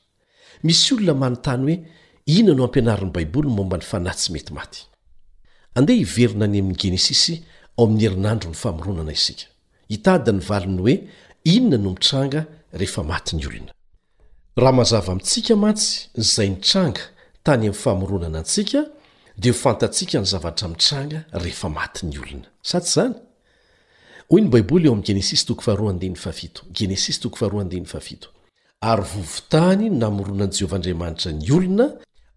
misy 0.64 0.94
olona 0.94 1.14
manontany 1.24 1.62
hoe 1.72 1.78
inona 2.38 2.58
no 2.58 2.64
ampianariny 2.66 3.12
baiboly 3.16 3.50
momba 3.58 3.78
ny 3.78 3.84
fanaytsy 3.92 4.28
mety 4.36 4.54
maty 4.60 4.82
andeha 5.76 5.98
hiverina 6.02 6.46
any 6.50 6.60
amin'ny 6.62 6.78
genesisy 6.84 7.36
ao 7.78 7.84
amin'ny 7.86 8.04
herinandro 8.08 8.50
ny 8.50 8.56
famoronana 8.64 9.12
isika 9.18 9.46
hitadany 9.90 10.40
valiny 10.40 10.82
hoe 10.82 10.96
inona 11.44 11.78
no 11.84 11.90
mitranga 11.90 12.46
rehefa 12.74 13.04
matyny 13.04 13.42
olonahzamintsika 14.58 15.56
matsy 15.56 16.08
zay 16.18 16.50
nitranga 16.50 17.02
tany 17.44 17.64
am'ny 17.68 17.76
famoronana 17.84 18.38
antsika 18.40 18.86
dia 19.42 19.52
ho 19.52 19.56
fantatsiaka 19.58 20.20
ny 20.22 20.26
zavatra 20.28 20.68
mitranga 20.70 21.20
rehefa 21.34 21.70
maty 21.70 22.06
ny 22.06 22.20
olona 22.22 22.48
sa 22.62 22.78
tsy 22.80 22.92
zany 22.94 23.16
oy 24.30 24.42
ny 24.44 24.50
baiboly 24.54 24.86
eo 24.86 24.94
ami'ny 24.94 25.06
genesis 25.06 25.46
h 25.50 26.62
genesis 26.78 27.20
tohar 27.20 27.54
ary 28.84 29.04
vovotany 29.14 29.90
no 29.90 29.98
namoroanan' 29.98 30.52
jehovahandriamanitra 30.58 31.32
ny 31.32 31.50
olona 31.58 31.88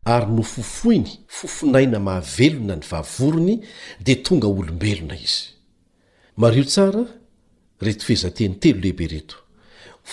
ary 0.04 0.26
no 0.36 0.42
fofoiny 0.42 1.10
fofonaina 1.28 1.98
mahavelona 2.00 2.76
ny 2.76 2.84
vavorony 2.90 3.60
dia 4.00 4.16
tonga 4.22 4.46
olombelona 4.48 5.14
izy 5.14 5.44
mario 6.36 6.64
tsara 6.64 7.04
reto 7.80 8.04
fhezateny 8.04 8.54
telo 8.60 8.80
lehibe 8.80 9.06
reto 9.08 9.36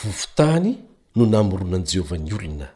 vovotany 0.04 0.76
no 1.16 1.26
namoroanani 1.26 1.88
jehovah 1.94 2.20
ny 2.20 2.32
olona 2.36 2.68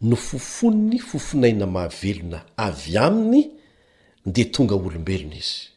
no 0.00 0.16
fofoniny 0.16 0.98
fofonaina 0.98 1.66
mahavelona 1.66 2.42
avy 2.56 2.96
aminy 2.98 3.50
dia 4.26 4.44
tonga 4.52 4.74
olombelona 4.74 5.34
izy 5.36 5.68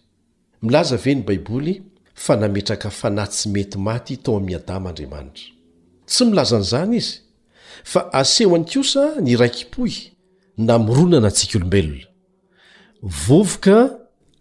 milaza 0.62 0.98
ve 0.98 1.16
ny 1.16 1.24
baiboly 1.26 1.76
fa 2.16 2.36
nametraka 2.36 2.90
fanatsy 2.90 3.50
mety 3.50 3.78
maty 3.78 4.18
tao 4.18 4.38
amin'ny 4.38 4.56
adamaandriamanitra 4.56 5.48
tsy 6.08 6.26
milaza 6.26 6.58
n'izany 6.60 6.94
izy 6.98 7.14
fa 7.84 8.02
aseho 8.14 8.56
any 8.56 8.66
kosa 8.66 9.04
ny 9.22 9.36
raikipoy 9.42 9.92
na 10.58 10.74
mironana 10.80 11.28
antsika 11.28 11.58
olombelona 11.58 12.08
vovoka 13.26 13.78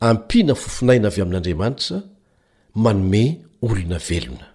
ampiana 0.00 0.54
fofonaina 0.54 1.08
avy 1.08 1.20
amin'andriamanitra 1.22 1.96
manome 2.74 3.24
olona 3.62 3.98
velona 4.08 4.46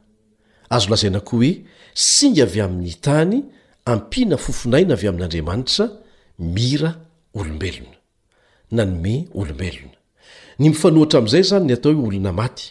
azo 0.70 0.90
lazaina 0.90 1.20
koa 1.20 1.38
hoe 1.40 1.52
singa 1.94 2.44
avy 2.44 2.62
amin'ny 2.62 2.94
tany 3.08 3.44
ampiana 3.94 4.38
fofonaina 4.46 4.94
avy 4.98 5.08
amin'n'andriamanitra 5.12 5.86
mira 6.56 6.92
olombelona 7.40 7.98
na 8.76 8.84
nyme 8.92 9.14
olombelona 9.40 9.98
ny 10.60 10.66
mifanoitra 10.74 11.18
amin'izay 11.22 11.46
zany 11.52 11.66
ny 11.68 11.74
atao 11.76 11.92
hoe 11.98 12.06
olona 12.10 12.34
maty 12.42 12.66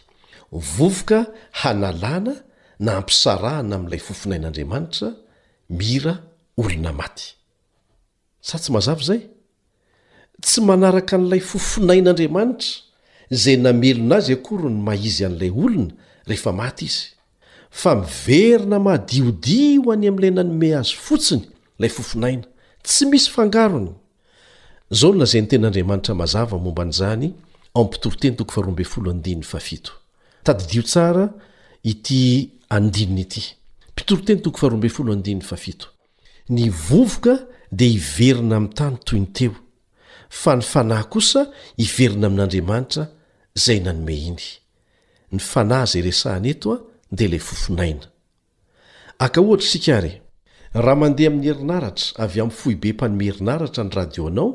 vovoka 0.76 1.18
hanalàna 1.62 2.34
na 2.84 2.90
ampisarahana 3.00 3.74
amin'ilay 3.78 4.02
fofonain'andriamanitra 4.08 5.08
mira 5.80 6.14
olona 6.62 6.92
maty 7.00 7.26
sa 8.48 8.54
tsy 8.60 8.70
mahazavy 8.74 9.02
izay 9.04 9.22
tsy 10.44 10.58
manaraka 10.68 11.14
n'ilay 11.18 11.42
fofonain'andriamanitra 11.50 12.68
zay 13.42 13.56
namelona 13.64 14.14
azy 14.20 14.32
ako 14.36 14.50
ry 14.66 14.70
ny 14.72 14.78
maizy 14.86 15.22
an'ilay 15.28 15.52
olona 15.62 15.92
rehefa 16.28 16.50
maty 16.62 16.84
izy 16.90 17.02
fa 17.82 17.92
miverina 18.00 18.78
madiodio 18.86 19.82
any 19.94 20.06
amin'ilay 20.08 20.32
nanome 20.38 20.68
azy 20.80 20.94
fotsiny 21.06 21.42
ilay 21.78 21.90
fofinaina 21.96 22.46
tsy 22.86 23.04
misy 23.10 23.28
fangaronyon 23.34 23.98
za 25.00 25.08
ny 25.40 25.46
tenandriamanitra 25.50 26.14
a 35.50 35.76
ny 36.56 36.70
vovoka 36.88 37.34
dia 37.78 37.88
hiverina 37.92 38.56
ami'nytany 38.56 38.96
toy 39.08 39.18
ny 39.20 39.26
teo 39.32 39.54
fa 40.28 40.54
ny 40.56 40.62
fanahy 40.72 41.06
kosa 41.14 41.40
hiverina 41.78 42.26
amin'andriamanitra 42.26 43.02
zay 43.64 43.80
nanome 43.80 44.14
iny 44.16 44.46
ny 45.32 45.38
fanahy 45.40 45.86
zay 45.86 46.02
resahny 46.02 46.50
etoa 46.50 46.78
dlayfaiaka 47.20 48.06
ohatrasikare 49.44 50.12
raha 50.84 50.98
mandeha 51.02 51.28
amin'ny 51.30 51.48
herinaratra 51.52 52.08
avy 52.24 52.38
amin'ny 52.42 52.58
fohibe 52.60 52.88
mpanome 52.96 53.26
erinaratra 53.32 53.82
ny 53.88 53.92
radioanao 53.98 54.48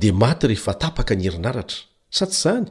dia 0.00 0.12
maty 0.24 0.44
rehefa 0.52 0.72
tapaka 0.84 1.12
ny 1.18 1.24
herinaratra 1.28 1.78
sa 2.16 2.24
tsy 2.30 2.38
zany 2.44 2.68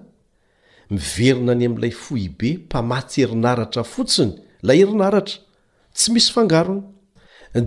miverina 0.95 1.51
any 1.55 1.65
amin'ilay 1.69 1.93
fohibe 2.05 2.49
mpamatsy 2.65 3.19
herinaratra 3.23 3.81
fotsiny 3.93 4.33
lay 4.67 4.77
herinaratra 4.81 5.37
tsy 5.97 6.07
misy 6.15 6.29
fangarony 6.35 6.81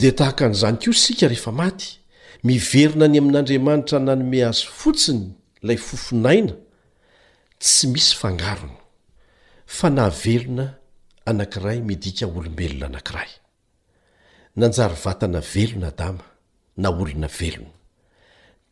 dia 0.02 0.12
tahaka 0.18 0.42
an'izany 0.50 0.76
koa 0.82 0.96
sika 1.04 1.26
rehefa 1.32 1.52
maty 1.62 1.86
miverina 2.48 3.04
any 3.08 3.18
amin'andriamanitra 3.22 3.98
nanome 4.06 4.40
azo 4.50 4.66
fotsiny 4.82 5.24
lay 5.66 5.78
fofinaina 5.88 6.54
tsy 7.62 7.84
misy 7.94 8.12
fangarony 8.20 8.76
anakiray 11.30 11.78
midika 11.88 12.24
olombelona 12.36 12.86
anakiray 12.86 13.30
nanjary 14.56 14.96
vatana 15.04 15.40
velona 15.52 15.90
dama 15.98 16.24
na 16.76 16.88
olona 17.00 17.28
velona 17.38 17.74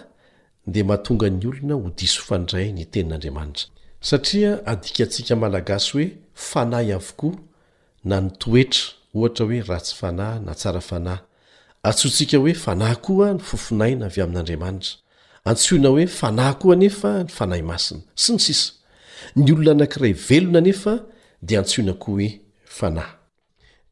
de 0.73 0.81
mahatonga 0.89 1.29
nyolona 1.41 1.75
hodisofandray 1.83 2.67
nytenn'adratraiaaiika 2.79 5.35
alaa 5.47 5.79
hoe 5.93 6.07
fanayavokoa 6.51 7.37
na 8.09 8.17
nytoetra 8.25 8.85
ohatra 9.19 9.43
hoe 9.49 9.61
ratsy 9.73 9.93
fanahy 10.01 10.39
na 10.47 10.53
tsarafanay 10.61 11.19
atsontsika 11.83 12.37
hoe 12.39 12.55
fanahy 12.55 12.95
koa 12.97 13.33
ny 13.35 13.39
fofinaina 13.41 14.07
avy 14.07 14.21
amin'andriamanitra 14.23 14.97
antsona 15.45 15.89
hoe 15.89 16.07
fanahy 16.07 16.55
koa 16.63 16.77
nefa 16.77 17.13
ny 17.23 17.31
fanahy 17.37 17.63
masina 17.63 18.01
sy 18.15 18.33
ny 18.35 18.39
sisa 18.41 18.73
ny 19.37 19.49
olona 19.53 19.71
anankiray 19.73 20.13
velona 20.13 20.61
nefa 20.61 20.93
dia 21.43 21.59
antsioina 21.61 21.93
koa 22.03 22.15
hoe 22.17 22.31
fanahy 22.65 23.11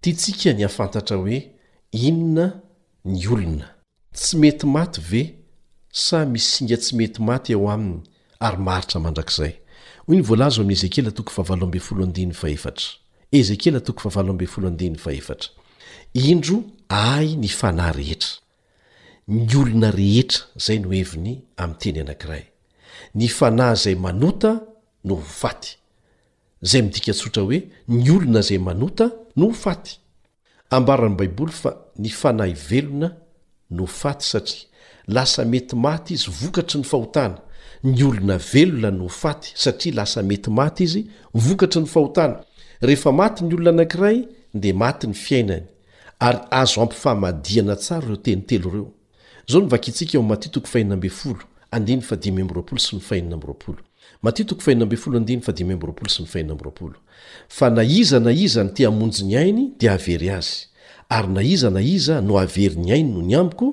tiantsika 0.01 0.53
ny 0.53 0.62
hafantatra 0.62 1.16
hoe 1.16 1.38
inona 2.09 2.46
ny 3.05 3.27
olona 3.29 3.66
tsy 4.14 4.37
mety 4.37 4.66
maty 4.66 5.01
ve 5.11 5.22
sa 5.92 6.27
misinga 6.27 6.77
tsy 6.77 6.94
mety 6.96 7.20
maty 7.22 7.53
eo 7.53 7.70
aminy 7.70 8.01
ary 8.40 8.59
maritra 8.59 9.01
mandrakzay 9.01 9.53
indro 16.14 16.64
ay 16.88 17.37
ny 17.37 17.49
fanay 17.49 17.92
rehetra 17.92 18.40
ny 19.29 19.49
olona 19.57 19.90
rehetra 19.92 20.44
zay 20.57 20.79
no 20.81 20.90
heviny 20.92 21.42
ami'nteny 21.57 22.01
anankiray 22.03 22.44
ny 23.14 23.29
fanay 23.29 23.75
izay 23.77 23.94
manota 23.94 24.51
no 25.05 25.14
ho 25.21 25.27
faty 25.40 25.77
zay 26.64 26.83
midika 26.83 27.12
tsotra 27.12 27.42
hoe 27.42 27.59
ny 27.88 28.09
olona 28.11 28.40
izay 28.40 28.59
manota 28.59 29.11
no 29.37 29.47
ho 29.51 29.53
faty 29.53 29.99
ambarany 30.71 31.14
baiboly 31.16 31.53
fa 31.53 31.77
ny 31.99 32.09
fanay 32.11 32.53
velona 32.53 33.12
no 33.71 33.87
faty 33.87 34.25
satria 34.25 34.66
lasa 35.07 35.44
mety 35.44 35.77
maty 35.77 36.14
izy 36.14 36.31
vokatry 36.31 36.81
ny 36.81 36.85
fahotana 36.88 37.38
ny 37.85 38.03
olona 38.05 38.38
velona 38.40 38.90
no 38.90 39.09
faty 39.09 39.53
satria 39.55 39.94
lasa 40.01 40.23
mety 40.23 40.51
maty 40.51 40.85
izy 40.85 41.11
vokatry 41.35 41.81
ny 41.85 41.88
fahotana 41.88 42.40
rehefa 42.81 43.12
maty 43.12 43.44
ny 43.44 43.53
olona 43.55 43.71
anankiray 43.77 44.25
dea 44.55 44.75
mati 44.75 45.07
ny 45.07 45.14
fiainany 45.14 45.66
ary 46.20 46.38
azo 46.50 46.81
ampyfaamadiana 46.83 47.74
tsaro 47.83 48.07
reo 48.07 48.16
teny 48.24 48.40
telo 48.48 48.70
reo 48.70 48.94
ao 49.54 49.68
fa 57.48 57.70
na 57.70 57.83
iza 57.85 58.20
na 58.20 58.33
iza 58.33 58.64
ny 58.64 58.70
te 58.74 58.85
hamonjy 58.85 59.22
ny 59.24 59.37
ainy 59.37 59.64
di 59.78 59.88
avery 59.88 60.28
azy 60.38 60.66
ary 61.09 61.28
na 61.28 61.40
iza 61.42 61.70
na 61.70 61.81
iza 61.81 62.20
no 62.20 62.38
avery 62.38 62.76
ny 62.76 62.90
ainy 62.92 63.11
noho 63.12 63.22
ny 63.26 63.35
amiko 63.40 63.68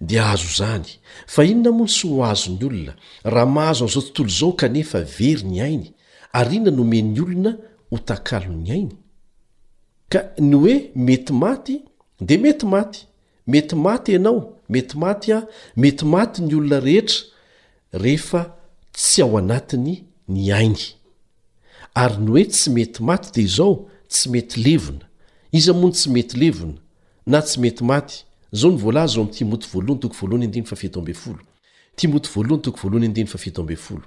de 0.00 0.18
ahzo 0.20 0.48
zany 0.64 0.88
fa 1.26 1.44
ino 1.44 1.62
na 1.62 1.68
amono 1.70 1.88
sy 1.88 2.08
ho 2.08 2.22
azony 2.24 2.58
olona 2.64 2.92
raha 3.24 3.46
mahazo 3.46 3.84
an'izao 3.84 4.02
tontolo 4.02 4.28
zao 4.28 4.52
kanefa 4.52 5.04
very 5.04 5.42
ny 5.44 5.60
ainy 5.60 5.92
ary 6.32 6.56
inona 6.56 6.76
nome 6.76 7.02
'ny 7.02 7.20
olona 7.20 7.50
hotakalo'ny 7.90 8.70
ainy 8.72 8.96
ka 10.12 10.20
ny 10.38 10.54
oe 10.56 10.74
mety 11.08 11.32
maty 11.42 11.74
de 12.28 12.36
mety 12.44 12.66
maty 12.72 13.00
mety 13.52 13.76
maty 13.84 14.12
ianao 14.16 14.38
mety 14.72 14.98
maty 15.02 15.32
a 15.32 15.38
mety 15.80 16.04
maty 16.14 16.42
ny 16.44 16.54
olona 16.56 16.78
rehetra 16.80 17.20
rehefa 18.02 18.40
tsy 18.92 19.22
ao 19.24 19.38
anatiny 19.38 19.94
ny 20.28 20.50
aingy 20.58 20.88
ary 22.02 22.16
ny 22.24 22.30
oe 22.34 22.44
tsy 22.44 22.70
mety 22.76 23.00
maty 23.10 23.28
dea 23.36 23.50
zao 23.56 23.72
tsy 24.12 24.28
mety 24.34 24.56
levona 24.66 25.04
izy 25.56 25.70
amoany 25.70 25.94
tsy 25.98 26.08
mety 26.16 26.34
levona 26.42 26.78
na 27.32 27.38
tsy 27.46 27.56
mety 27.64 27.84
maty 27.92 28.14
zao 28.52 28.70
ny 28.72 28.78
voalazao 28.82 29.22
am'y 29.24 29.32
tya 29.34 29.46
moty 29.50 29.66
voalohany 29.72 30.00
toko 30.02 30.14
voalohany 30.20 30.46
andiny 30.48 30.66
fa 30.66 30.76
fito 30.76 30.98
ambe 31.00 31.14
folo 31.22 31.40
tia 31.96 32.08
moty 32.12 32.28
voalohany 32.34 32.62
toko 32.64 32.78
voalohany 32.82 33.08
andiny 33.08 33.28
fa 33.32 33.38
feto 33.40 33.60
ambe 33.64 33.76
folo 33.76 34.04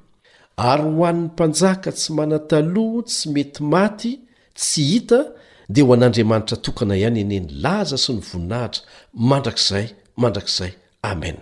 ary 0.58 0.84
ho 0.96 1.06
an'ny 1.10 1.26
mpanjaka 1.28 1.90
tsy 1.98 2.14
manataloha 2.18 3.02
tsy 3.10 3.30
mety 3.36 3.64
maty 3.64 4.12
tsy 4.54 4.84
hita 4.92 5.20
dia 5.70 5.84
ho 5.86 5.94
an'andriamanitra 5.94 6.58
tokana 6.58 6.98
ihany 6.98 7.20
enieny 7.22 7.48
laza 7.64 7.98
sy 7.98 8.12
ny 8.14 8.20
voninahitra 8.22 8.82
mandrakizay 9.14 9.88
mandrakizay 10.18 10.72
amena 11.02 11.40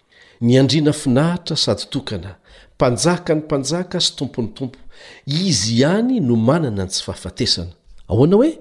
ny 0.43 0.57
andriana 0.59 0.91
finahitra 0.93 1.55
sady 1.57 1.85
tokana 1.89 2.35
mpanjaka 2.75 3.33
ny 3.35 3.41
mpanjaka 3.41 3.99
sy 4.03 4.11
tompony 4.19 4.49
tompo 4.57 4.79
izy 5.27 5.75
ihany 5.79 6.19
no 6.19 6.35
manana 6.35 6.83
ny 6.83 6.89
tsy 6.91 7.01
fahafatesana 7.07 7.71
aoana 8.11 8.35
hoe 8.39 8.51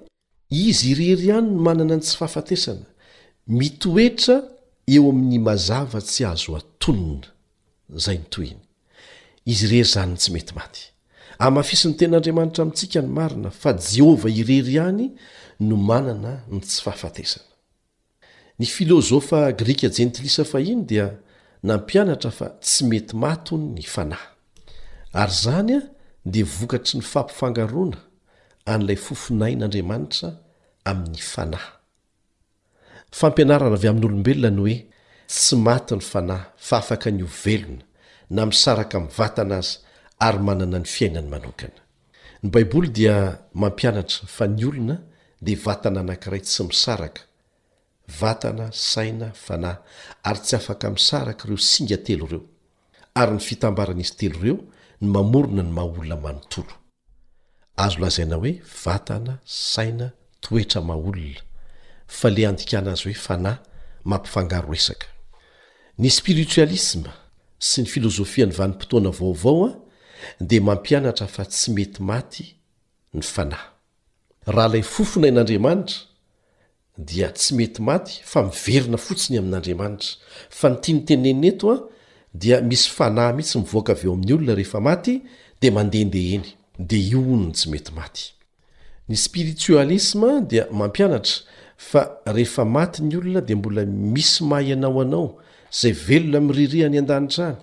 izy 0.50 0.88
irery 0.92 1.24
ihany 1.28 1.48
no 1.54 1.58
manana 1.68 1.94
ny 1.96 2.00
tsy 2.00 2.14
fahafatesana 2.20 2.86
mitoetra 3.58 4.36
eo 4.94 5.04
amin'ny 5.10 5.38
mazava 5.46 5.98
tsy 6.08 6.22
azo 6.32 6.52
atonina 6.60 7.26
izay 7.96 8.16
nytoiny 8.22 8.62
izy 9.52 9.64
irery 9.66 9.82
izany 9.88 10.10
ny 10.12 10.18
tsy 10.22 10.30
mety 10.36 10.52
maty 10.58 10.80
amahafisiny 11.44 11.94
ten'andriamanitra 11.98 12.62
amintsika 12.64 12.98
ny 13.04 13.08
marina 13.18 13.50
fa 13.60 13.70
jehova 13.92 14.28
irery 14.40 14.70
ihany 14.76 15.04
no 15.68 15.76
manana 15.90 16.32
ny 16.52 16.58
tsy 16.66 16.78
fahafatesanaje 16.78 17.42
nampianatra 21.62 22.30
fa 22.38 22.46
tsy 22.62 22.84
mety 22.88 23.16
mato 23.22 23.56
ny 23.56 23.82
fanahy 23.82 24.28
ary 25.20 25.30
izany 25.32 25.70
a 25.76 25.80
dia 26.32 26.44
vokatry 26.44 26.94
ny 26.98 27.04
fampifangaroana 27.12 27.98
an'ilay 28.72 28.98
fofonain'andriamanitra 29.06 30.28
amin'ny 30.90 31.20
fanahy 31.32 31.70
fampianarana 33.18 33.76
avy 33.78 33.88
amin'nyolombelona 33.90 34.50
ny 34.56 34.60
hoe 34.62 34.76
tsy 35.32 35.54
maty 35.66 35.94
ny 35.98 36.04
fanahy 36.12 36.44
fa 36.66 36.76
afaka 36.82 37.08
ny 37.16 37.22
ovelona 37.28 37.82
na 38.36 38.42
misaraka 38.50 38.96
min'ny 39.00 39.14
vatana 39.18 39.56
azy 39.62 39.72
ary 40.26 40.40
manana 40.48 40.78
ny 40.82 40.86
fiainany 40.94 41.28
manokana 41.34 41.78
ny 42.42 42.48
baiboly 42.52 42.88
dia 42.96 43.16
mampianatra 43.62 44.20
fa 44.36 44.44
ny 44.54 44.62
olona 44.70 44.96
dia 45.44 45.58
vatana 45.66 45.98
anankiray 46.02 46.42
tsy 46.46 46.62
misaraka 46.70 47.22
vatana 48.20 48.70
saina 48.72 49.32
fanahy 49.34 49.78
ary 50.24 50.40
tsy 50.40 50.56
afaka 50.56 50.90
misaraka 50.90 51.44
ireo 51.44 51.58
singa 51.70 51.96
telo 52.06 52.24
ireo 52.26 52.42
ary 53.20 53.32
ny 53.34 53.38
fitambaran'izy 53.48 54.14
telo 54.20 54.38
ireo 54.42 54.56
ny 55.00 55.06
mamorona 55.14 55.62
ny 55.62 55.70
mahaolona 55.78 56.16
manontolo 56.24 56.74
azo 57.76 57.98
lazaina 58.00 58.36
hoe 58.36 58.52
vatana 58.84 59.32
saina 59.44 60.06
toetra 60.42 60.80
mahaolona 60.80 61.40
fa 62.18 62.28
le 62.30 62.46
andika 62.46 62.80
na 62.80 62.92
azy 62.92 63.04
hoe 63.08 63.14
fanahy 63.26 63.58
mampifangaro 64.04 64.70
resaka 64.72 65.06
ny 65.98 66.08
spiritialisma 66.18 67.12
sy 67.68 67.80
ny 67.82 67.86
filôzofia 67.94 68.46
ny 68.46 68.52
vanim-potoana 68.60 69.10
vaovao 69.18 69.60
a 69.70 69.72
dia 70.48 70.60
mampianatra 70.60 71.26
fa 71.34 71.44
tsy 71.44 71.70
mety 71.76 72.02
maty 72.08 72.46
ny 73.14 73.22
fanahyrahalay 73.34 74.82
fofonain'andriamanitra 74.82 76.11
dia 76.96 77.30
tsy 77.32 77.54
mety 77.56 77.80
maty 77.80 78.20
fa 78.32 78.40
miverina 78.42 78.98
fotsiny 79.06 79.38
amin'andriamanitra 79.40 80.14
fa 80.58 80.66
nytianytenena 80.72 81.46
eto 81.52 81.66
a 81.74 81.76
dia 82.42 82.56
misy 82.70 82.88
fanahy 82.96 83.32
mihitsy 83.36 83.58
mivoaka 83.62 83.92
av 83.94 84.02
eo 84.04 84.12
amin'ny 84.14 84.32
olona 84.36 84.54
rehefa 84.60 84.80
maty 84.88 85.14
de 85.60 85.68
mandendeheny 85.76 86.44
de 86.88 86.96
ionny 87.12 87.50
tsy 87.56 87.66
mety 87.72 87.92
maty 88.00 88.24
ny 89.08 89.16
spiritoalisma 89.24 90.30
dia 90.50 90.64
mampianatra 90.80 91.36
fa 91.88 92.02
rehefa 92.36 92.64
maty 92.76 92.98
ny 93.08 93.16
olona 93.20 93.40
di 93.48 93.54
mbola 93.54 93.84
misy 94.14 94.44
mahay 94.50 94.72
anao 94.74 95.00
anao 95.00 95.28
zay 95.80 95.92
velona 96.06 96.40
mririany 96.40 96.98
an-danitra 97.02 97.46
any 97.48 97.56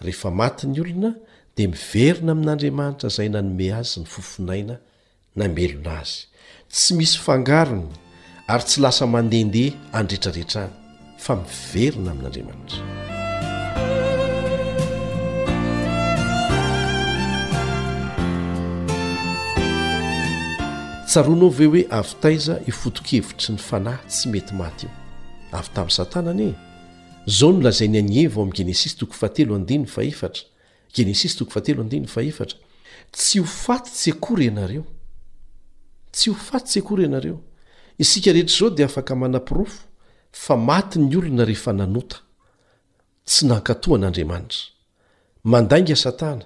rehefa 0.04 0.30
maty 0.30 0.66
ny 0.66 0.80
olona 0.82 1.12
dia 1.56 1.68
miverina 1.68 2.32
amin'andriamanitra 2.36 3.08
izay 3.12 3.28
nanome 3.34 3.68
azy 3.80 3.98
ny 4.02 4.06
fofinaina 4.14 4.76
namelona 5.36 5.92
azy 6.02 6.22
tsy 6.72 6.96
misy 6.98 7.18
fangarony 7.24 7.86
ary 8.52 8.64
tsy 8.66 8.78
lasa 8.82 9.06
mandehndeha 9.14 9.76
andrehtraretra 9.98 10.64
any 10.66 10.76
fa 11.24 11.36
miverina 11.42 12.10
amin'andriamanitra 12.10 12.80
tsaroanao 21.08 21.50
ve 21.58 21.66
hoe 21.72 21.82
avitaiza 21.98 22.54
ifoto-kevitry 22.72 23.54
ny 23.54 23.60
fanahy 23.68 24.00
tsy 24.08 24.28
mety 24.32 24.52
maty 24.62 24.86
io 24.86 25.58
avy 25.58 25.68
tamin'ny 25.76 25.96
satana 25.98 26.30
aney 26.32 26.52
tsy 27.26 27.44
ho 33.40 33.44
faty 33.44 33.90
tsy 33.90 34.10
akory 36.80 37.02
ianareo 37.02 37.40
isika 37.98 38.32
rehetrazao 38.32 38.70
dia 38.70 38.86
afaka 38.86 39.14
manam-pirofo 39.14 39.82
fa 40.32 40.56
maty 40.56 40.98
ny 40.98 41.16
olona 41.16 41.44
rehefa 41.44 41.72
nanota 41.72 42.16
tsy 43.24 43.46
nankatohan'andriamanitra 43.46 44.58
mandanga 45.44 45.96
satana 45.96 46.44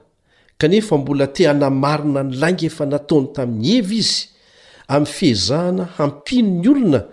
kanefa 0.59 0.97
mbola 0.99 1.27
te 1.27 1.49
anamarina 1.49 2.23
ny 2.23 2.35
lainga 2.37 2.67
efa 2.67 2.87
nataony 2.87 3.27
tamin'ny 3.33 3.77
evy 3.79 3.97
izy 3.99 4.29
amin'ny 4.89 5.12
fihzahana 5.12 5.85
hampino 5.99 6.49
ny 6.51 6.69
olona 6.71 7.05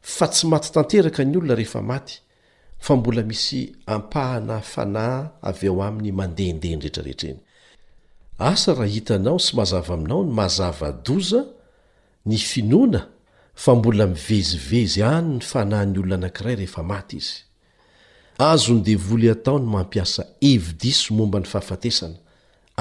fa 0.00 0.26
tsy 0.28 0.46
maty 0.46 0.72
tanteraka 0.72 1.24
ny 1.24 1.36
olona 1.36 1.54
rehefa 1.54 1.82
maty 1.82 2.21
fa 2.82 2.96
mbola 2.96 3.22
misy 3.22 3.72
ampahana 3.86 4.60
fanay 4.72 5.24
av 5.48 5.58
o 5.70 5.74
amin'ny 5.86 6.12
mandehandehandretra 6.18 7.02
rehetr 7.06 7.26
reny 7.28 7.38
asa 8.50 8.70
raha 8.78 8.90
hitanao 8.96 9.38
sy 9.44 9.52
mazava 9.58 9.94
aminao 9.94 10.22
ny 10.26 10.32
mazava-doza 10.38 11.40
ny 12.28 12.36
finoana 12.50 13.00
fa 13.64 13.72
mbola 13.78 14.06
mivezivezy 14.12 15.00
any 15.16 15.28
ny 15.36 15.42
fanay 15.52 15.84
ny 15.92 15.98
olona 16.02 16.16
anankiray 16.22 16.56
rehefa 16.60 16.82
maty 16.90 17.16
izy 17.22 17.34
azony 18.48 18.82
devoly 18.88 19.28
atao 19.34 19.58
ny 19.62 19.66
mampiasa 19.76 20.22
evi-diso 20.50 21.14
momba 21.18 21.38
ny 21.40 21.46
fahafatesana 21.52 22.18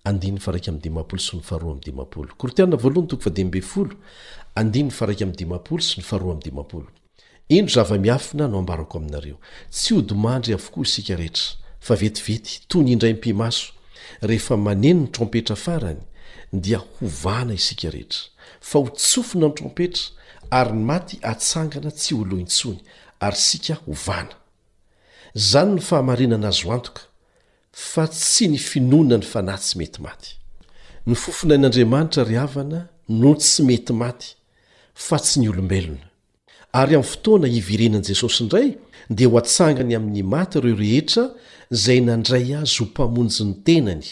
ava-miafina 7.80 8.46
no 8.46 8.58
ambarako 8.58 8.98
aminareo 8.98 9.36
tsy 9.72 9.94
hodimandry 9.94 10.52
avokoa 10.54 10.82
isika 10.84 11.16
rehetra 11.16 11.42
fa 11.80 11.94
vetivety 11.96 12.60
toyny 12.68 12.92
indraympimaso 12.92 13.72
rehefa 14.22 14.56
maneny 14.56 15.00
ny 15.02 15.06
trompetra 15.10 15.56
farany 15.56 15.98
ndia 16.52 16.78
ho 16.78 17.06
vana 17.24 17.52
isika 17.54 17.90
rehetra 17.90 18.18
fa 18.60 18.78
ho 18.78 18.88
tsofina 18.98 19.44
amnny 19.46 19.56
trompetra 19.58 20.02
ary 20.50 20.72
ny 20.72 20.84
maty 20.90 21.16
atsangana 21.22 21.90
tsy 21.90 22.14
holo 22.14 22.36
intsony 22.38 22.78
ary 23.18 23.36
sika 23.36 23.74
ho 23.74 23.92
vana 24.06 24.34
zany 25.34 25.74
no 25.74 25.80
fahamarinana 25.80 26.48
azo 26.48 26.72
antoka 26.72 27.00
nofoa'anaaa 31.06 32.82
no 33.10 33.32
tsy 33.34 33.62
mety 33.66 33.92
maty 33.92 34.26
fa 35.06 35.16
tsy 35.18 35.40
ny 35.40 35.48
olombelona 35.50 36.06
ary 36.80 36.94
amin'ny 36.94 37.08
fotoana 37.12 37.46
ivirenan'i 37.58 38.06
jesosy 38.12 38.44
indray 38.44 38.68
dia 39.10 39.26
ho 39.28 39.38
atsangany 39.40 39.96
amin'ny 39.96 40.22
maty 40.34 40.58
ireo 40.60 40.76
rehetra 40.82 41.24
zay 41.84 41.98
nandray 42.08 42.44
azy 42.60 42.76
ho 42.80 42.84
mpamonjy 42.90 43.42
ny 43.48 43.52
tenany 43.66 44.06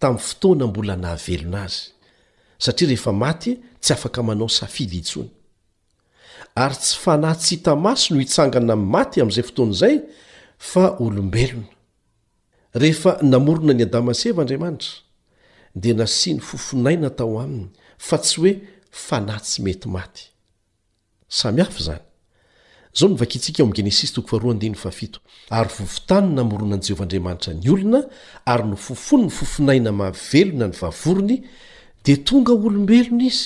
tamin'ny 0.00 0.24
fotoana 0.28 0.64
mbola 0.70 0.94
nahavelona 1.02 1.60
azy 1.68 1.80
satria 2.64 2.88
rehefa 2.90 3.12
maty 3.24 3.50
tsy 3.82 3.92
afaka 3.94 4.22
manao 4.28 4.48
safidy 4.58 4.96
hitsony 5.00 5.30
ary 6.64 6.76
tsy 6.80 6.94
fanahy 7.04 7.38
tsy 7.42 7.50
hitamaso 7.56 8.08
no 8.14 8.20
hitsangana 8.22 8.72
am'ny 8.76 8.90
maty 8.96 9.20
amn'izay 9.20 9.42
fotoanaizay 9.48 9.96
fa 10.70 10.84
olombelona 11.04 11.68
rehefa 12.80 13.18
namorona 13.22 13.72
ny 13.74 13.82
adamaseva 13.82 14.40
andriamanitra 14.42 14.90
dia 15.74 15.94
nasia 15.94 16.34
ny 16.34 16.40
fofonaina 16.42 17.10
tao 17.10 17.38
aminy 17.40 17.68
fa 17.98 18.18
tsy 18.22 18.40
hoe 18.40 18.52
fana 18.90 19.38
tsy 19.40 19.62
mety 19.62 19.88
maty 19.88 20.22
samy 21.28 21.60
haf 21.60 21.78
zany 21.82 22.02
zao 22.98 23.08
novakitsika 23.08 23.62
oam'genesis 23.62 24.12
ary 25.50 25.70
vovotany 25.78 26.26
ny 26.28 26.34
namoronan' 26.34 26.82
jehovaandriamanitra 26.88 27.54
ny 27.54 27.68
olona 27.70 28.00
ary 28.46 28.64
no 28.68 28.76
fofony 28.76 29.24
ny 29.24 29.30
fofonaina 29.30 29.92
mahavelona 29.92 30.66
ny 30.68 30.74
vavorony 30.80 31.36
dia 32.04 32.16
tonga 32.24 32.52
olombelona 32.52 33.26
izy 33.26 33.44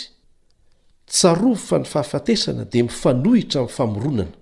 tsaro 1.06 1.54
fa 1.54 1.78
ny 1.78 1.84
fahafatesana 1.86 2.64
dia 2.72 2.82
mifanohitra 2.84 3.60
min'ny 3.62 3.72
famoronana 3.74 4.32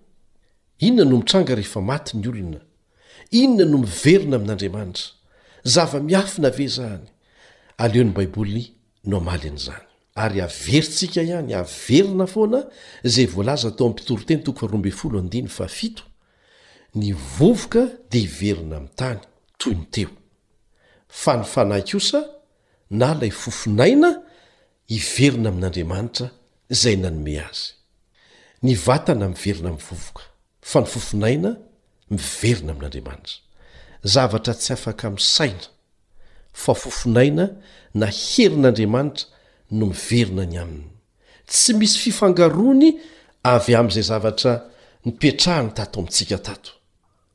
inona 0.80 1.10
no 1.10 1.16
mitranga 1.18 1.54
rehefa 1.54 1.80
maty 1.80 2.16
ny 2.16 2.26
olona 2.28 2.60
inona 3.38 3.64
no 3.70 3.78
miverina 3.84 4.34
amin'andriamanitra 4.38 5.08
zava-miafina 5.74 6.50
ve 6.58 6.66
zany 6.76 7.04
aleo 7.84 8.02
n'ny 8.04 8.14
baiboly 8.18 8.64
nomaly 9.10 9.48
an'izany 9.52 9.84
ary 10.24 10.40
averintsika 10.46 11.20
ihany 11.28 11.52
averina 11.62 12.26
foana 12.34 12.60
zay 13.14 13.26
volaza 13.34 13.66
atao 13.70 13.86
ammpitoroteny 13.90 14.40
toko 14.44 14.66
ny 16.94 17.12
vovoka 17.36 17.82
de 18.10 18.18
iverina 18.28 18.76
ami'ny 18.76 18.94
tany 19.00 19.20
toy 19.60 19.74
ny 19.78 19.86
teo 19.94 20.10
fa 21.22 21.32
nyfanay 21.40 21.82
kosa 21.90 22.20
na 23.00 23.08
lay 23.20 23.30
fofinaina 23.42 24.10
iverina 24.98 25.48
amin'andriamanitra 25.52 26.26
zay 26.82 26.96
nanome 27.02 27.36
azy 27.48 27.66
n 28.64 28.68
vatana 28.86 29.26
miverina 29.34 29.70
mvovoka 29.76 30.22
fa 30.70 30.78
ny 30.82 30.86
fofinaina 30.94 31.50
miverina 32.10 32.72
amin'andriamanitra 32.74 33.38
zavatra 34.04 34.54
tsy 34.54 34.72
afaka 34.74 35.10
mi 35.10 35.20
saina 35.20 35.66
fafofonaina 36.62 37.44
na 38.00 38.06
herin'andriamanitra 38.22 39.24
no 39.78 39.86
miverina 39.86 40.44
ny 40.46 40.56
aminy 40.62 40.88
tsy 41.46 41.72
misy 41.78 41.98
fifangaroany 42.04 42.88
avy 43.54 43.74
amin'izay 43.80 44.06
zavatra 44.12 44.52
nipetrahany 45.04 45.70
tato 45.74 45.98
amintsika 46.00 46.38
tato 46.38 46.70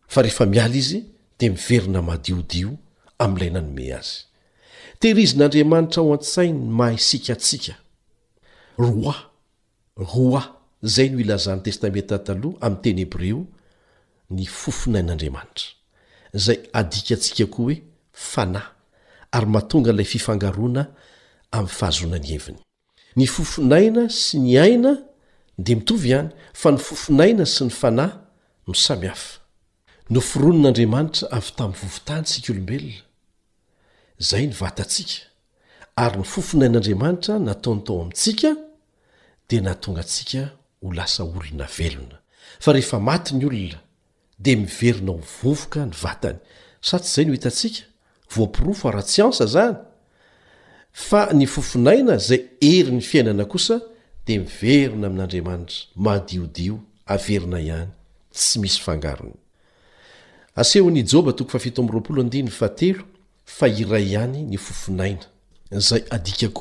fa 0.07 0.21
rehefa 0.21 0.45
miala 0.45 0.75
izy 0.75 0.99
dia 1.39 1.51
miverina 1.51 2.01
madiodio 2.01 2.69
amin'ilay 3.23 3.51
nanomey 3.55 3.89
azy 3.99 4.15
tehirizin'andriamanitra 4.99 5.99
ao 6.03 6.13
an-tsainy 6.13 6.53
mahaisikatsika 6.79 7.73
roa 8.77 9.15
roa 10.13 10.41
izay 10.83 11.09
no 11.09 11.19
ilazan'ny 11.23 11.63
testamenta 11.67 12.17
taloha 12.27 12.57
amin'nyteny 12.67 13.01
hebre 13.05 13.33
o 13.39 13.41
ny 14.29 14.45
fofonain'andriamanitra 14.49 15.75
zay 16.33 16.59
adika 16.73 17.13
atsika 17.15 17.45
koa 17.51 17.65
hoe 17.73 17.77
fanahy 18.13 18.67
ary 19.31 19.45
mahatonga 19.45 19.91
ilay 19.93 20.05
fifangaroana 20.05 20.83
amin'ny 21.51 21.73
fahazoana 21.77 22.17
ny 22.19 22.27
heviny 22.27 22.57
ny 23.15 23.25
fofonaina 23.27 24.09
sy 24.09 24.39
ny 24.39 24.57
aina 24.61 24.93
dea 25.57 25.75
mitovy 25.75 26.09
ihany 26.09 26.29
fa 26.53 26.71
ny 26.71 26.77
fofonaina 26.81 27.45
sy 27.45 27.63
ny 27.67 27.71
fanay 27.71 28.09
no 28.67 28.73
samihafa 28.73 29.39
no 30.09 30.21
fironon'andriamanitra 30.21 31.27
avy 31.38 31.49
tamin'ny 31.57 31.79
vovotanytsika 31.83 32.51
olombelona 32.53 33.01
zay 34.19 34.47
ny 34.47 34.55
vatantsika 34.61 35.21
ary 35.95 36.17
ny 36.19 36.23
fofonain'andriamanitra 36.33 37.39
nataontao 37.39 38.01
amintsika 38.01 38.55
dia 39.49 39.61
nahatonga 39.61 40.01
atsika 40.01 40.49
ho 40.81 40.91
lasa 40.93 41.23
olona 41.23 41.67
velona 41.77 42.17
fa 42.59 42.73
rehefa 42.73 42.99
mati 42.99 43.35
ny 43.35 43.45
olona 43.45 43.84
de 44.39 44.53
miverina 44.55 45.11
o 45.11 45.19
vovoka 45.19 45.85
ny 45.87 45.95
vatany 46.01 46.39
satyzay 46.83 47.25
noitatsika 47.27 47.83
voapirofo 48.35 48.89
ara-tsyansa 48.89 49.45
zany 49.53 49.75
fa 50.91 51.21
ny 51.33 51.45
fofonaina 51.47 52.17
zay 52.19 52.41
ery 52.61 52.91
ny 52.91 53.01
fiainana 53.01 53.45
kosa 53.47 53.75
de 54.27 54.33
miverina 54.43 55.07
amin'n'andriamanitra 55.07 56.17
adioyyya 56.17 56.79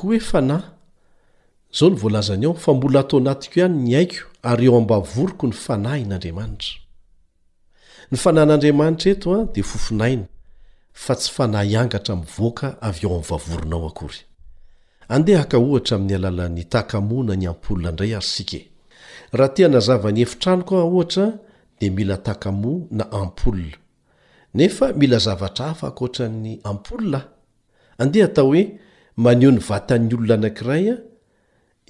oenah 0.07 0.65
zao 1.75 1.89
nyvolazany 1.91 2.45
ao 2.45 2.53
fa 2.53 2.71
mbola 2.73 2.99
atao 3.01 3.19
anatiko 3.19 3.61
hany 3.61 3.77
ny 3.83 3.93
haiko 3.95 4.23
ary 4.47 4.65
eo 4.65 4.77
ambavoroko 4.77 5.47
ny 5.47 5.53
fanahin'andriamanitra 5.53 6.84
ny 8.13 8.17
fanàan'andriamanitra 8.23 9.11
eto 9.15 9.29
a 9.37 9.41
dia 9.53 9.65
fofinaina 9.71 10.25
fa 11.03 11.13
tsy 11.19 11.29
fanahhyangatra 11.35 12.13
mivoaka 12.21 12.67
avy 12.87 12.99
eo 13.07 13.11
ami'ny 13.15 13.27
vavoronao 13.29 13.87
akory 13.91 14.19
andehaka 15.15 15.55
ohatra 15.65 15.93
amin'ny 15.97 16.15
alalan'ny 16.19 16.63
takamona 16.73 17.33
ny 17.41 17.45
ampola 17.53 17.87
indray 17.89 18.13
ary 18.19 18.27
sike 18.35 18.59
raha 19.37 19.53
tia 19.55 19.67
nazava 19.75 20.09
ny 20.11 20.19
efitranoko 20.25 20.73
a 20.83 20.85
ohatra 20.93 21.25
dia 21.79 21.91
mila 21.97 22.17
takamoa 22.27 22.87
na 22.97 23.03
ampoula 23.21 23.77
nefa 24.57 24.85
mila 24.99 25.17
zavatra 25.25 25.65
hafakoatra 25.71 26.25
ny 26.43 26.51
ampola 26.71 27.19
andeha 28.01 28.27
atao 28.29 28.47
hoe 28.47 28.63
maneho 29.23 29.51
ny 29.51 29.61
vatan'ny 29.69 30.13
olona 30.15 30.33
anankiray 30.33 30.83
a 30.93 30.97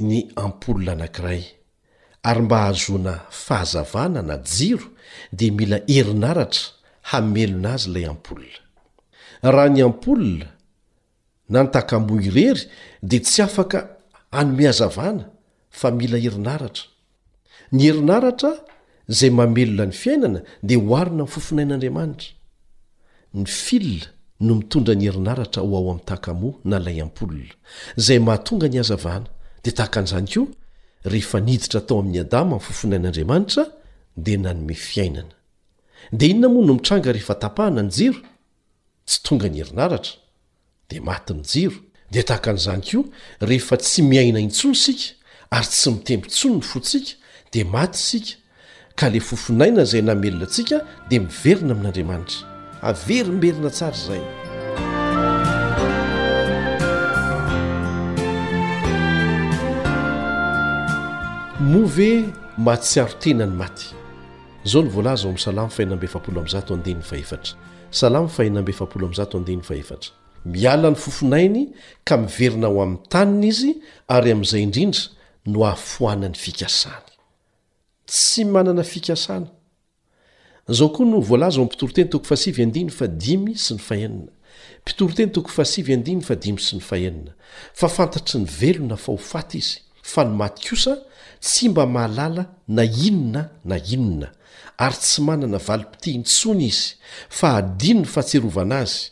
ny 0.09 0.17
ampola 0.43 0.91
anankiray 0.93 1.43
ary 2.25 2.41
mba 2.41 2.57
hahazoana 2.59 3.13
fahazavana 3.29 4.21
na 4.21 4.35
jiro 4.37 4.87
dia 5.31 5.51
mila 5.59 5.77
herinaratra 5.93 6.63
hamelona 7.09 7.69
azy 7.73 7.89
ilay 7.89 8.05
ampolna 8.11 8.57
raha 9.53 9.69
ny 9.75 9.81
ampolna 9.87 10.47
na 11.53 11.59
ny 11.63 11.69
takamoa 11.75 12.21
irery 12.29 12.61
dia 13.09 13.21
tsy 13.25 13.39
afaka 13.47 13.79
hanomehazavana 14.37 15.23
fa 15.79 15.87
mila 15.99 16.17
herinaratra 16.25 16.83
ny 17.75 17.79
herinaratra 17.85 18.51
izay 19.11 19.29
mamelona 19.39 19.83
ny 19.89 19.93
fiainana 20.01 20.39
dia 20.67 20.77
ho 20.85 20.93
harina 20.99 21.23
ny 21.23 21.29
fofinain'andriamanitra 21.35 22.27
ny 23.39 23.45
filna 23.63 24.07
no 24.45 24.51
mitondra 24.59 24.93
ny 24.99 25.05
herinaratra 25.07 25.59
ho 25.61 25.69
ao 25.79 25.83
amin'ny 25.91 26.05
takamoa 26.11 26.53
na 26.69 26.75
ilay 26.81 26.97
ampolona 27.05 27.53
izay 27.99 28.19
mahatonga 28.27 28.67
ny 28.71 28.77
hazavana 28.81 29.27
dia 29.63 29.73
tahakan'izany 29.77 30.27
koa 30.33 30.47
rehefa 31.05 31.39
niditra 31.39 31.81
tao 31.87 31.99
amin'ny 32.01 32.19
adama 32.23 32.55
miny 32.57 32.63
fofonain'andriamanitra 32.67 33.63
dia 34.25 34.37
nanome 34.43 34.75
fiainana 34.87 35.35
dia 36.19 36.29
inona 36.31 36.49
moa 36.53 36.65
no 36.69 36.73
mitranga 36.77 37.11
rehefa 37.17 37.35
tapahana 37.43 37.81
ny 37.83 37.91
jiro 37.97 38.19
tsy 39.09 39.17
tonga 39.27 39.47
ny 39.49 39.59
herinaratra 39.61 40.13
di 40.89 40.97
maty 41.09 41.33
ny 41.33 41.43
jiro 41.51 41.77
dea 42.11 42.23
tahaka 42.29 42.49
an'izany 42.51 42.81
koa 42.91 43.05
rehefa 43.49 43.75
tsy 43.83 44.01
miaina 44.11 44.39
intsono 44.47 44.75
sika 44.85 45.07
ary 45.55 45.67
tsy 45.73 45.89
mitempytsono 45.97 46.55
ny 46.59 46.63
fotsika 46.71 47.11
di 47.51 47.61
maty 47.75 47.97
sika 48.09 48.33
ka 48.99 49.05
ley 49.13 49.23
fofonaina 49.29 49.81
izay 49.85 50.03
namelona 50.09 50.47
ntsika 50.49 50.77
dia 51.09 51.19
miverina 51.27 51.71
amin'andriamanitra 51.75 52.39
averymberina 52.89 53.69
tsara 53.77 53.97
zay 54.07 54.23
move 61.65 62.29
mahatsiarotena 62.59 63.45
ny 63.49 63.53
maty 63.57 63.87
ao 64.75 64.81
n 64.85 64.89
vlazaa'ysaa 64.93 65.55
mialany 70.45 70.95
fofonainy 71.05 71.63
ka 72.09 72.15
miverina 72.25 72.67
ho 72.73 72.77
amn'ny 72.85 72.99
taniny 73.15 73.47
izy 73.49 73.71
ary 74.15 74.29
amn'izay 74.35 74.61
indrindra 74.67 75.01
no 75.53 75.59
ahafoanany 75.69 76.35
fikasana 76.43 77.01
tsy 78.11 78.45
manana 78.55 78.83
fikasana 78.93 79.47
zao 80.77 80.89
koa 80.95 81.05
no 81.11 81.19
volaza 81.31 81.57
amy 81.61 81.69
pitorotentooitorteo 81.73 82.45
syny 85.65 87.17
a 87.17 87.33
fa 87.79 87.87
fantatry 87.97 88.37
ny 88.43 88.47
velona 88.59 88.97
fa 89.05 89.11
hofaty 89.15 89.57
izy 89.63 89.77
fa 90.11 90.21
ny 90.29 90.37
maty 90.41 90.63
kosa 90.69 90.93
tsy 91.45 91.69
mba 91.69 91.85
mahalala 91.95 92.43
na 92.75 92.83
inona 93.07 93.43
na 93.69 93.77
inona 93.95 94.27
ary 94.85 94.97
tsy 95.05 95.19
manana 95.27 95.57
valipiti 95.67 96.09
intsony 96.17 96.65
izy 96.71 96.89
fa 97.37 97.47
hadiny 97.55 98.01
ny 98.03 98.07
fahatserovana 98.13 98.77
azy 98.83 99.03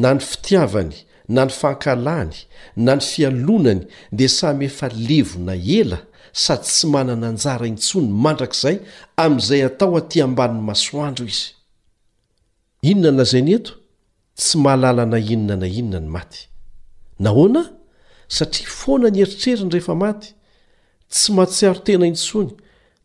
na 0.00 0.08
ny 0.14 0.20
fitiavany 0.28 0.94
na 1.34 1.42
ny 1.46 1.52
fankalany 1.60 2.34
na 2.84 2.92
ny 2.96 3.02
fialonany 3.10 3.82
dia 4.18 4.28
samyefa 4.38 4.86
levona 5.08 5.54
ela 5.80 5.98
sady 6.42 6.64
tsy 6.72 6.84
manana 6.94 7.26
anjara 7.32 7.66
intsony 7.72 8.08
mandrakizay 8.24 8.76
amin'izay 9.22 9.62
atao 9.68 9.94
atỳ 10.00 10.18
ambaniny 10.26 10.62
masoandro 10.68 11.26
izy 11.32 11.46
inona 12.90 13.12
nazay 13.18 13.42
ny 13.46 13.52
eto 13.60 13.72
tsy 14.40 14.54
mahalala 14.64 15.02
na 15.12 15.18
inona 15.34 15.56
na 15.60 15.66
inona 15.80 16.00
ny 16.04 16.08
maty 16.16 16.40
nahoana 17.24 17.62
a 17.68 17.72
satria 18.36 18.68
foana 18.80 19.06
ny 19.14 19.18
eritreriny 19.22 19.70
refa 19.76 19.94
maty 20.04 20.28
tsy 21.14 21.32
mahatsiaro 21.32 21.78
tena 21.86 22.06
intsony 22.10 22.50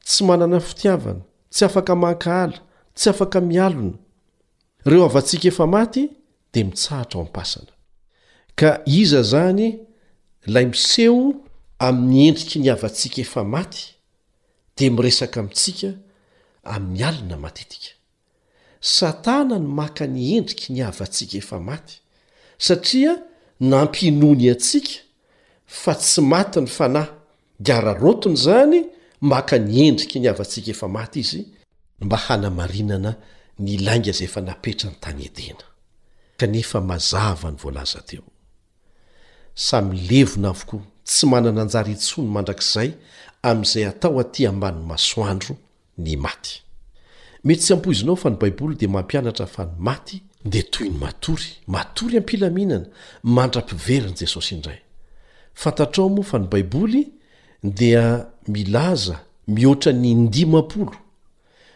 tsy 0.06 0.24
manana 0.28 0.60
fitiavana 0.68 1.22
tsy 1.54 1.64
afaka 1.66 1.96
mankahala 2.04 2.60
tsy 2.98 3.08
afaka 3.14 3.40
mialina 3.52 3.98
ireo 4.86 5.04
avantsika 5.10 5.46
efa 5.52 5.66
maty 5.76 6.02
dia 6.52 6.66
mitsahatra 6.66 7.16
ao 7.20 7.26
ampasana 7.26 7.72
ka 8.60 8.70
iza 9.02 9.22
zany 9.32 9.68
ilay 10.48 10.66
miseho 10.72 11.20
amin'ny 11.88 12.28
endriky 12.30 12.58
ny 12.60 12.70
havatsika 12.74 13.18
efa 13.26 13.44
maty 13.56 13.82
dia 14.76 14.90
miresaka 14.96 15.42
mintsika 15.46 15.90
amin'ny 16.74 17.04
alina 17.10 17.38
matetika 17.44 17.92
satana 18.96 19.56
ny 19.60 19.68
maka 19.80 20.06
ny 20.14 20.24
endrika 20.38 20.66
ny 20.74 20.80
avantsika 20.90 21.38
efa 21.42 21.58
maty 21.70 21.96
satria 22.68 23.14
nampinony 23.70 24.46
atsika 24.54 24.94
fa 25.82 25.94
tsy 26.02 26.22
maty 26.32 26.60
ny 26.66 26.72
fanahy 26.78 27.14
giararotony 27.62 28.36
zany 28.38 28.86
maka 29.22 29.58
niendriky 29.60 30.20
ny 30.20 30.28
avantsika 30.30 30.72
efa 30.72 30.88
maty 30.88 31.20
izy 31.20 31.48
mba 32.00 32.18
hanamarinana 32.18 33.12
ny 33.60 33.78
lainga 33.86 34.12
zay 34.12 34.26
efa 34.28 34.42
napetra 34.42 34.90
ny 34.90 34.96
tany 35.02 35.22
etena 35.26 35.66
kanefamazava 36.38 37.52
ny 37.52 37.58
voalaza 37.62 38.02
teo 38.06 38.24
samy 39.56 40.00
levona 40.10 40.50
avokoa 40.50 40.82
tsy 41.06 41.26
manana 41.28 41.62
anjary 41.62 41.92
hitsony 41.94 42.28
mandrakizay 42.32 42.92
amn'izay 43.44 43.86
atao 43.86 44.20
atỳ 44.20 44.48
ambany 44.48 44.80
masoandro 44.92 45.56
ny 45.98 46.16
matymety 46.16 47.62
tsy 47.64 47.74
ampoizinaofany 47.74 48.36
baiboly 48.40 48.76
dia 48.78 48.88
mampianatra 48.90 49.48
fa 49.48 49.66
ny 49.66 49.72
maty 49.80 50.22
da 50.46 50.64
toy 50.64 50.90
ny 50.90 50.98
matory 51.00 51.50
matory 51.68 52.20
mpilaminana 52.20 52.86
mandra-piverin' 53.24 54.16
jesosy 54.20 54.56
indra 54.56 54.80
dia 57.64 58.28
milaza 58.48 59.20
mihoatra 59.48 59.94
ny 59.94 60.08
indimapolo 60.12 60.94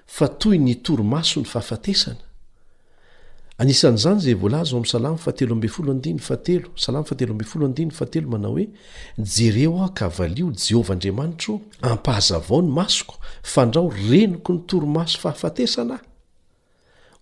fa 0.07 0.27
toy 0.27 0.57
ny 0.59 0.75
toromaso 0.79 1.39
ny 1.41 1.45
fahafatesana 1.47 2.21
anisan'zany 3.57 4.19
zay 4.21 4.33
volaza 4.33 4.75
o 4.75 4.79
am'ny 4.79 4.87
salam 4.89 5.17
fatelo 5.17 5.55
m 5.55 5.61
olo 5.79 5.97
sala 6.75 7.03
tete 7.03 8.21
manao 8.21 8.51
hoe 8.51 8.69
jereo 9.17 9.81
ao 9.83 9.89
ka 9.93 10.09
valio 10.09 10.51
jehovah 10.55 10.91
andriamanitro 10.95 11.61
ampahaza 11.81 12.39
vao 12.39 12.61
ny 12.61 12.71
masoko 12.71 13.15
fa 13.43 13.65
ndrao 13.65 13.89
reniko 13.89 14.53
ny 14.53 14.59
toromaso 14.67 15.17
fahafatesanaah 15.19 16.01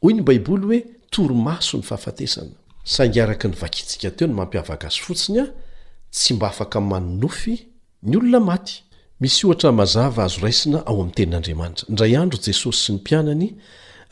oy 0.02 0.14
ny 0.14 0.22
baiboly 0.22 0.66
hoe 0.66 0.86
toromaso 1.10 1.78
ny 1.78 1.84
faaatesanasangny 1.84 3.56
vtsateon 3.58 4.34
mampiavaka 4.34 4.90
fotsinytsy 4.90 6.34
mba 6.34 6.48
akmanonofy 6.60 7.71
ny 8.04 8.18
olona 8.18 8.40
maty 8.42 8.82
misy 9.22 9.44
ohatra 9.48 9.72
mazava 9.80 10.24
azo 10.28 10.40
raisina 10.46 10.80
ao 10.90 10.96
amin'ny 11.02 11.16
tenin'andriamanitra 11.18 11.86
indray 11.92 12.14
andro 12.22 12.40
jesosy 12.48 12.80
sy 12.86 12.92
ny 12.94 12.98
mpianany 13.02 13.48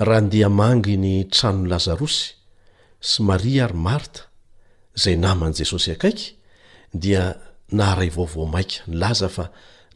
raha 0.07 0.19
andeha 0.21 0.49
mangy 0.61 0.95
ny 1.03 1.13
tranon 1.35 1.65
lazarosy 1.71 2.25
sy 3.09 3.19
maria 3.29 3.63
ary 3.67 3.79
marta 3.87 4.21
izay 4.97 5.15
naman'i 5.25 5.55
jesosy 5.59 5.89
akaiky 5.95 6.27
dia 7.03 7.23
naharay 7.77 8.09
vaovao 8.15 8.45
maika 8.55 8.77
nylaza 8.89 9.27
fa 9.35 9.45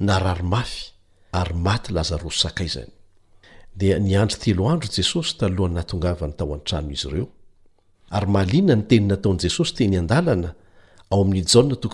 nararymafy 0.08 0.82
ary 1.40 1.54
maty 1.68 1.90
lazarosy 1.98 2.46
akaizany 2.50 2.92
dia 3.80 3.96
niandry 4.08 4.38
telo 4.44 4.64
andro 4.74 4.90
jesosy 4.98 5.32
talohany 5.40 5.74
nahatongavany 5.76 6.34
tao 6.40 6.54
an-trano 6.58 6.90
izy 6.96 7.08
ireo 7.12 7.28
ary 8.16 8.28
mahaliana 8.34 8.74
ny 8.80 8.84
teninnataon'i 8.90 9.42
jesosy 9.46 9.74
teny 9.78 9.96
an-dalana 10.02 10.50
ao 11.12 11.20
amin'y 11.26 11.44
jaa 11.46 11.78
tk 11.82 11.94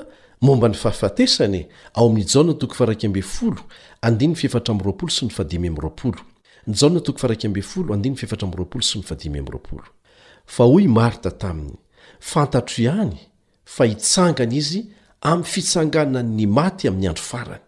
momba 0.45 0.68
ny 0.68 0.74
fahafatesanyao'ja 0.74 2.41
s 5.99 6.01
fa 10.49 10.64
hoy 10.64 10.87
marta 10.89 11.31
tamin'ny 11.43 11.77
fantatro 12.21 12.77
ihany 12.83 13.14
fa 13.75 13.85
hitsangana 13.87 14.55
izy 14.61 14.81
amin'ny 15.31 15.45
fitsangana 15.53 16.21
ny 16.37 16.45
maty 16.59 16.89
amin'ny 16.89 17.07
andro 17.11 17.23
farany 17.31 17.62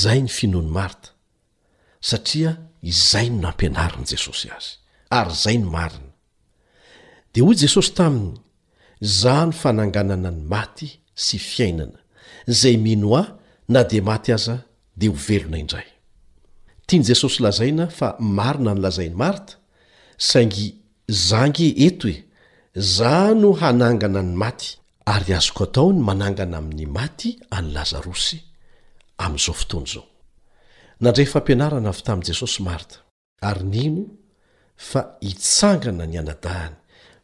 zay 0.00 0.18
ny 0.22 0.28
finoa 0.38 0.62
ny 0.62 0.70
marta 0.78 1.08
satria 2.10 2.50
izay 2.92 3.28
non 3.30 3.46
ampianariny 3.52 4.04
jesosy 4.12 4.48
azy 4.56 4.72
ary 5.18 5.32
izay 5.36 5.56
ny 5.62 5.66
marina 5.74 6.10
dia 7.32 7.42
hoy 7.46 7.56
jesosy 7.62 7.92
taminy 7.98 8.38
zao 9.02 9.46
no 9.46 9.52
fananganana 9.62 10.30
ny 10.36 10.42
maty 10.54 10.88
sy 11.24 11.36
fiainana 11.50 11.98
zay 12.60 12.76
mino 12.86 13.16
a 13.20 13.24
na 13.72 13.82
dia 13.90 14.02
maty 14.02 14.30
aza 14.32 14.56
dia 14.96 15.10
ho 15.10 15.16
velona 15.26 15.58
indray 15.60 15.91
tny 16.92 17.06
jesosy 17.08 17.40
lazaina 17.42 17.86
fa 17.98 18.08
marina 18.36 18.72
ny 18.74 18.80
lazain'ny 18.84 19.16
marta 19.22 19.54
saingy 20.30 20.66
zange 21.28 21.66
eto 21.86 22.08
e 22.12 22.16
za 22.96 23.16
no 23.42 23.50
hanangana 23.60 24.20
ny 24.30 24.36
maty 24.44 24.68
ary 25.14 25.30
azoko 25.40 25.62
ataony 25.68 26.00
manangana 26.08 26.56
amin'ny 26.62 26.86
maty 26.98 27.30
any 27.56 27.68
lazarosy 27.76 28.38
amn'izao 29.24 29.54
fotoany 29.60 29.88
izao 29.92 30.04
nandray 31.04 31.26
fampianarana 31.34 31.88
avy 31.92 32.02
tamin'i 32.06 32.28
jesosy 32.30 32.58
marta 32.68 32.96
ary 33.48 33.64
nino 33.74 34.04
fa 34.90 35.00
hitsangana 35.28 36.04
ny 36.12 36.16
anadahany 36.22 36.76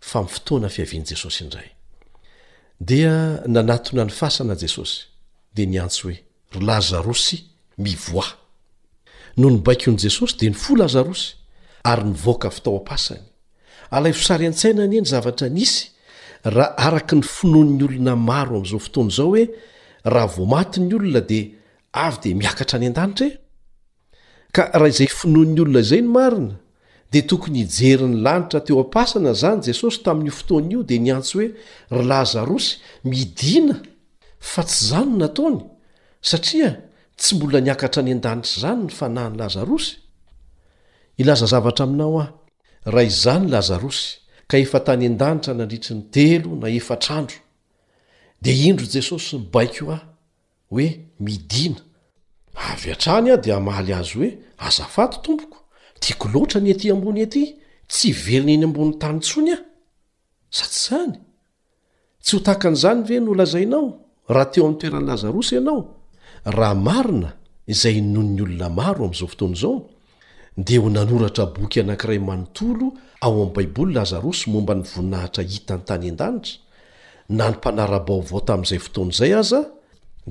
fa 0.09 0.19
mi 0.25 0.29
fotoana 0.35 0.69
fiavian' 0.75 1.07
jesosy 1.13 1.41
indray 1.45 1.69
dia 2.89 3.13
nanatona 3.55 4.03
ny 4.09 4.13
fasana 4.21 4.55
jesosy 4.65 4.97
di 5.57 5.63
nyantsy 5.73 6.01
hoe 6.07 6.19
rylazarosy 6.55 7.37
mivoa 7.85 8.29
no 9.39 9.51
ny 9.53 9.59
baiky 9.65 9.89
on'i 9.93 9.99
jesosy 10.09 10.37
dia 10.41 10.51
ny 10.53 10.57
fo 10.59 10.77
lazarosy 10.77 11.37
ary 11.89 12.05
nyvoaka 12.11 12.51
fitao 12.53 12.77
am-pasany 12.81 13.23
alay 13.97 14.13
rosary 14.13 14.47
an-tsainany 14.51 14.97
eny 15.01 15.07
zavatra 15.15 15.49
nisy 15.59 15.85
raha 16.45 16.75
araka 16.91 17.15
ny 17.21 17.25
finon'ny 17.37 17.83
olona 17.89 18.15
maro 18.31 18.55
amin'izao 18.59 18.81
fotoana 18.87 19.11
izao 19.17 19.31
hoe 19.33 19.45
raha 20.13 20.29
voa 20.35 20.49
mati 20.55 20.79
ny 20.87 20.93
olona 20.99 21.23
dia 21.31 21.45
avy 22.07 22.19
dia 22.25 22.35
miakatra 22.43 22.77
any 22.81 22.89
an-danitra 22.93 23.27
e 23.31 23.37
ka 24.57 24.63
raha 24.81 24.91
izay 24.93 25.11
finoan'ny 25.21 25.61
olona 25.65 25.81
izay 25.87 26.03
ny 26.05 26.11
marina 26.19 26.55
dia 27.13 27.23
tokony 27.31 27.61
hijery 27.65 28.07
ny 28.13 28.17
lanitra 28.27 28.61
teo 28.67 28.77
ampasana 28.85 29.31
izany 29.39 29.61
jesosy 29.71 29.99
tamin'io 30.07 30.35
fotoany 30.41 30.71
io 30.75 30.81
dia 30.89 31.01
nyantsy 31.07 31.35
hoe 31.39 31.49
ry 31.95 32.03
lazarosy 32.11 32.71
midina 33.09 33.77
fa 34.51 34.63
tsy 34.67 34.81
izany 34.85 35.13
nataony 35.23 35.61
satria 36.31 36.71
tsy 37.19 37.35
mbola 37.37 37.61
niakatra 37.61 38.03
ny 38.03 38.13
an-danitra 38.15 38.53
izany 38.57 38.83
ny 38.87 38.93
fanahany 38.99 39.37
lazarosy 39.41 39.91
ilaza 41.21 41.47
zavatra 41.53 41.85
aminao 41.87 42.21
aho 42.23 42.31
raha 42.93 43.07
izany 43.13 43.47
lazarosy 43.55 44.07
ka 44.51 44.57
efa 44.65 44.81
tany 44.87 45.05
an-danitra 45.11 45.53
nandritry 45.59 45.95
ny 45.99 46.03
telo 46.15 46.51
na 46.61 46.69
efatrandro 46.79 47.37
dia 48.43 48.55
indro 48.71 48.85
i 48.87 48.91
jesosy 48.95 49.37
nibaik 49.39 49.75
o 49.89 49.93
aho 49.97 50.05
hoe 50.71 50.87
midiana 51.23 51.83
avy 52.73 52.89
atrany 52.95 53.29
aho 53.35 53.41
dia 53.45 53.57
maly 53.67 53.93
azy 54.01 54.15
hoe 54.19 54.31
azafato 54.67 55.19
tompoko 55.27 55.59
tiako 56.01 56.27
loatra 56.35 56.61
ny 56.63 56.71
etỳ 56.75 56.91
ambony 56.95 57.21
ety 57.27 57.45
tsy 57.91 58.09
iverineeny 58.15 58.65
ambonin'ny 58.71 58.99
tany 59.03 59.19
ntsony 59.19 59.51
aho 59.59 59.65
sa 60.57 60.65
tsy 60.71 60.81
zany 60.87 61.15
tsy 62.23 62.37
ho 62.39 62.45
tahaka 62.47 62.69
an'izany 62.71 63.01
ve 63.09 63.17
nolazainao 63.21 63.85
raha 64.33 64.51
teo 64.53 64.63
amin'ny 64.67 64.79
toerany 64.81 65.07
lazarosy 65.11 65.55
ianao 65.59 65.98
raha 66.45 66.75
marina 66.75 67.33
izay 67.67 68.01
non 68.01 68.35
ny 68.35 68.43
olona 68.43 68.69
maro 68.81 69.05
amin'izao 69.05 69.29
fotoana 69.29 69.55
izao 69.55 69.77
dia 70.57 70.81
ho 70.83 70.89
nanoratra 70.97 71.47
boky 71.55 71.81
anankiray 71.81 72.19
manontolo 72.19 72.87
ao 73.21 73.33
amin'nyi 73.33 73.53
baiboly 73.55 73.93
lazarosy 73.97 74.45
momba 74.53 74.75
ny 74.75 74.83
voninahitra 74.93 75.43
hitany 75.53 75.85
tany 75.89 76.07
an-danitra 76.09 76.59
na 77.37 77.45
nympanara-baovao 77.51 78.41
tamin'izay 78.49 78.79
fotoana 78.85 79.11
izay 79.13 79.33
azaa 79.41 79.65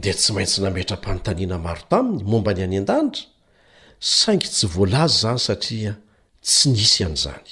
di 0.01 0.11
tsy 0.17 0.29
maintsy 0.35 0.59
nametram-mpanontaniana 0.65 1.57
maro 1.67 1.81
taminy 1.91 2.23
momba 2.31 2.51
ny 2.57 2.61
any 2.65 2.77
an-danitra 2.83 3.23
saingy 4.21 4.47
tsy 4.55 4.67
voalazy 4.73 5.15
izany 5.21 5.39
satria 5.47 5.91
tsy 6.45 6.65
nisy 6.75 7.01
an'izany 7.07 7.49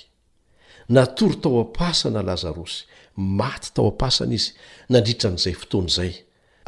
natory 0.95 1.37
tao 1.43 1.53
am-pasana 1.63 2.21
lazarosy 2.29 2.79
maty 3.39 3.69
tao 3.75 3.85
am-pasana 3.91 4.33
izy 4.37 4.49
nandritra 4.91 5.27
an'izay 5.31 5.53
fotoana 5.61 5.89
izay 5.93 6.11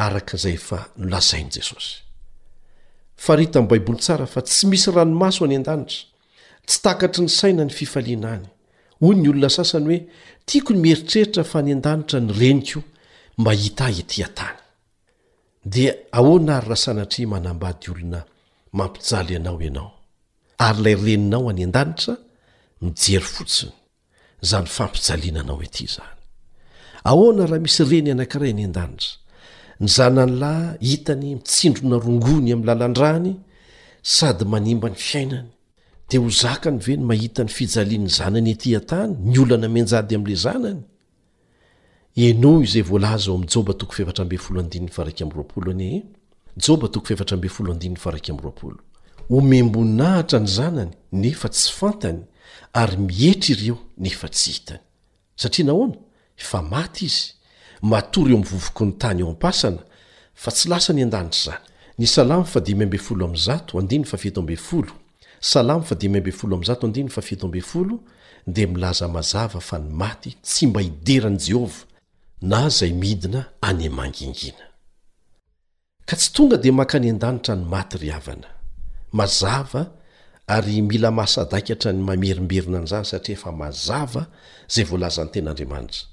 arakazayfa 0.05 0.79
nolasainy 0.99 1.49
jesosy 1.57 1.93
farita 3.25 3.55
ami'y 3.59 3.67
baiboly 3.71 3.99
tsara 4.03 4.25
fa 4.33 4.41
tsy 4.47 4.63
misy 4.71 4.89
ranomaso 4.97 5.41
any 5.47 5.57
an-danitra 5.57 6.05
tsy 6.67 6.77
takatry 6.85 7.23
ny 7.25 7.31
saina 7.39 7.63
ny 7.65 7.73
fifaliana 7.79 8.29
any 8.35 8.45
oyy 9.05 9.17
ny 9.21 9.27
olona 9.31 9.49
sasany 9.57 9.85
hoe 9.93 9.99
tiako 10.49 10.71
ny 10.77 10.83
mieritreritra 10.85 11.43
fa 11.51 11.57
any 11.63 11.73
an-danitra 11.77 12.17
ny 12.25 12.31
reny 12.39 12.61
koa 12.71 12.83
mahita 13.45 13.83
ahyetỳ 13.89 14.19
a-tany 14.27 14.59
dia 15.73 15.91
ahoana 16.19 16.51
ary 16.59 16.67
raha 16.71 16.79
sanatri 16.85 17.23
manambady 17.33 17.87
olona 17.93 18.19
mampijaly 18.77 19.33
anao 19.41 19.57
ianao 19.67 19.91
ary 20.67 20.79
ilay 20.81 20.95
reninao 21.05 21.43
any 21.51 21.63
an-danitra 21.67 22.13
mijery 22.85 23.29
fotsiny 23.35 23.73
zany 24.49 24.69
fampijaliana 24.77 25.39
anao 25.43 25.59
ety 25.67 25.83
izany 25.89 26.17
ahoana 27.09 27.43
raha 27.49 27.61
misy 27.65 27.81
reny 27.91 28.09
anankiray 28.13 28.51
any 28.55 28.65
an-danitra 28.69 29.13
ny 29.79 29.87
zanany 29.87 30.35
lahy 30.39 30.77
hitany 30.81 31.35
mitsindro 31.35 31.89
narongony 31.89 32.53
amin'ny 32.53 32.65
lalandrany 32.67 33.33
sady 34.01 34.45
manimba 34.45 34.89
ny 34.89 34.95
fiainany 34.95 35.49
dea 36.09 36.21
ho 36.21 36.29
zakany 36.29 36.77
ve 36.81 36.97
ny 36.97 37.03
mahitan'ny 37.05 37.51
fijalian'ny 37.57 38.09
zanany 38.09 38.49
ety 38.55 38.75
antany 38.79 39.13
ny 39.21 39.39
olana 39.39 39.67
menjady 39.75 40.15
amin'la 40.17 40.35
zananynoamembonahitra 42.17 44.37
ny 50.41 50.47
zanany 50.57 50.89
nefa 51.11 51.47
tsy 51.55 51.71
fantany 51.79 52.19
ary 52.73 52.97
mihetra 52.97 53.51
ireo 53.55 53.77
nefa 53.97 54.27
tsy 54.33 54.51
hitany 54.57 54.79
satria 55.37 55.65
nahoana 55.69 55.95
efa 56.41 56.61
maty 56.61 57.05
izy 57.05 57.36
matory 57.81 58.31
eo 58.31 58.37
mvovoko 58.37 58.85
ny 58.85 58.91
tany 58.91 59.19
eo 59.21 59.29
ampasana 59.29 59.77
fa 60.33 60.51
tsy 60.51 60.69
lasa 60.69 60.93
ny 60.93 61.03
adanitrazany 61.03 61.57
ny 61.97 62.03
s 67.59 67.77
dia 68.49 68.67
milaza 68.67 69.07
mazava 69.07 69.59
fa 69.59 69.77
ny 69.79 69.89
maty 69.91 70.31
tsy 70.41 70.67
mba 70.67 70.81
hiderani 70.81 71.37
jehova 71.39 71.75
na 72.41 72.69
zay 72.69 72.93
midina 72.93 73.45
any 73.61 73.87
amangingina 73.87 74.63
a 76.07 76.15
tsy 76.15 76.31
tonga 76.33 76.57
dia 76.57 76.71
manka 76.73 76.99
ny 76.99 77.09
a-danitra 77.11 77.55
ny 77.55 77.65
maty 77.67 77.97
ryana 77.97 78.47
mazava 79.11 79.91
ary 80.47 80.81
mila 80.81 81.11
mahasadaikatra 81.11 81.91
ny 81.93 82.03
mamerimberina 82.03 82.77
an'izany 82.77 83.05
satria 83.05 83.37
efa 83.37 83.51
mazava 83.51 84.25
zay 84.69 84.83
volaza 84.83 85.23
ny 85.25 85.29
ten'andriamanitra 85.31 86.07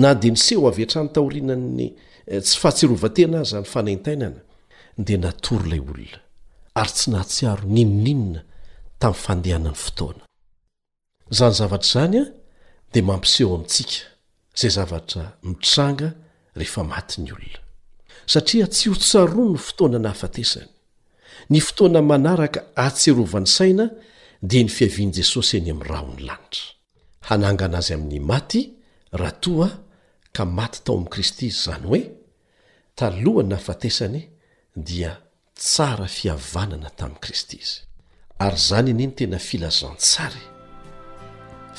na 0.03 0.09
dia 0.21 0.31
niseho 0.35 0.67
avy 0.67 0.83
etranytahorinanny 0.85 1.87
eh, 2.33 2.41
tsy 2.45 2.55
fahatserovatena 2.61 3.37
ayzany 3.43 3.65
fanaintainana 3.73 4.39
dia 5.07 5.17
natory 5.25 5.67
ilay 5.69 5.81
olona 5.85 6.19
ary 6.81 6.91
tsy 6.97 7.07
nahatsiaro 7.15 7.63
ninoninona 7.75 8.41
tamin'ny 9.01 9.23
fandehana 9.25 9.71
ny 9.73 9.79
fotoana 9.83 10.23
izany 11.33 11.53
zavatra 11.59 11.85
izany 11.89 12.17
a 12.23 12.25
dia 12.91 13.03
mampiseho 13.09 13.53
amintsika 13.55 13.95
izay 14.57 14.71
zavatra 14.77 15.23
mitranga 15.47 16.07
rehefa 16.59 16.83
maty 16.93 17.15
ny 17.23 17.31
olona 17.35 17.59
satria 18.31 18.67
tsy 18.73 18.85
hotsaroan 18.91 19.53
ny 19.55 19.59
fotoana 19.67 19.97
na 20.03 20.09
hafatesany 20.13 20.69
ny 21.49 21.59
fotoana 21.67 21.99
manaraka 22.11 22.59
atserovany 22.87 23.47
saina 23.57 23.85
dia 24.41 24.63
ny 24.63 24.69
fiavian' 24.69 25.11
jesosy 25.13 25.57
eny 25.57 25.71
amin'ny 25.73 25.87
raha 25.89 26.03
ony 26.05 26.21
lanitra 26.23 26.73
hanangana 27.29 27.77
azy 27.81 27.93
amin'ny 27.93 28.19
maty 28.21 28.61
raha 29.11 29.31
toa 29.41 29.69
ka 30.35 30.45
maty 30.45 30.79
tao 30.85 30.95
amin'i 30.95 31.09
kristy 31.13 31.47
izy 31.47 31.57
izany 31.69 31.85
hoe 31.87 32.01
talohany 32.95 33.49
nahafatesany 33.49 34.21
dia 34.75 35.11
tsara 35.55 36.07
fihavanana 36.17 36.89
tamin'i 36.99 37.21
kristy 37.23 37.57
izy 37.63 37.81
ary 38.39 38.57
izany 38.61 38.91
aneny 38.93 39.15
tena 39.17 39.39
filazantsary 39.39 40.43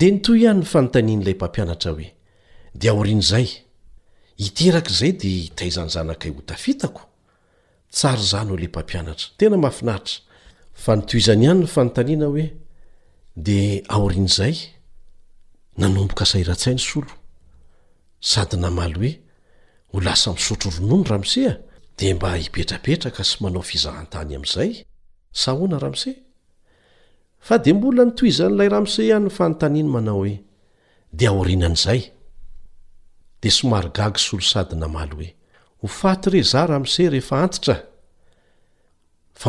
de 0.00 0.06
nto 0.14 0.30
ihanyny 0.40 0.64
fanontanin'lay 0.72 1.34
mpampianara 1.34 1.90
hoe 1.94 2.08
de 2.80 2.86
aorin'zay 2.90 3.46
iterk 4.46 4.86
zay 4.98 5.12
de 5.20 5.28
itaizanzanay 5.48 6.16
tsara 7.94 8.22
zany 8.30 8.50
o 8.50 8.56
le 8.62 8.68
mpampianatra 8.72 9.28
tena 9.38 9.56
mahafinaitra 9.62 10.16
fa 10.82 10.92
nitoizany 10.96 11.42
ihany 11.44 11.62
ny 11.64 11.68
fanontaniana 11.74 12.26
hoe 12.30 12.46
de 13.46 13.60
aorian' 13.94 14.28
zay 14.38 14.54
nanomboka 15.80 16.24
saira-tsainy 16.30 16.78
solo 16.88 17.14
sady 18.30 18.56
namaly 18.62 18.92
hoe 18.98 19.12
ho 19.92 19.96
lasa 20.06 20.28
misotro 20.36 20.68
ronony 20.76 21.04
ramosea 21.10 21.52
de 21.98 22.06
mba 22.14 22.28
hipetrapetraka 22.42 23.22
sy 23.30 23.36
manao 23.42 23.62
fizahantany 23.70 24.32
amn'izay 24.36 24.72
sahoana 25.40 25.78
ramise 25.84 26.12
fa 27.46 27.54
de 27.64 27.70
mbola 27.76 28.02
nytoizan'ilay 28.04 28.68
rahamose 28.72 29.00
ihany 29.08 29.26
ny 29.26 29.30
fanontaniana 29.38 29.88
manao 29.94 30.18
hoe 30.24 30.34
de 31.18 31.24
aorinan'izay 31.28 32.00
de 33.42 33.48
somary 33.56 33.90
gag 33.98 34.14
solo 34.26 34.42
sady 34.52 34.76
namaly 34.82 35.12
hoe 35.16 35.30
hae 35.76 35.90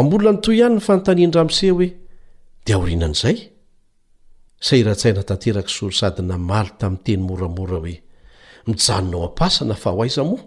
molna 0.03 0.32
ny 0.36 0.41
to 0.43 0.51
iany 0.51 0.75
ny 0.75 0.82
fantanan-dramse 0.88 1.69
hoe 1.71 1.88
de 2.67 2.73
orinan'zay 2.75 3.38
sara-tsaina 4.67 5.21
tanterak 5.30 5.67
solo 5.75 5.93
sady 6.01 6.21
namaly 6.32 6.69
tamin'ny 6.80 7.03
teny 7.05 7.21
moramora 7.28 7.78
hoe 7.82 7.95
mijanona 8.67 9.15
ao 9.17 9.23
ampasana 9.30 9.75
fa 9.84 9.89
ho 9.93 9.99
aiza 10.03 10.23
moa 10.30 10.41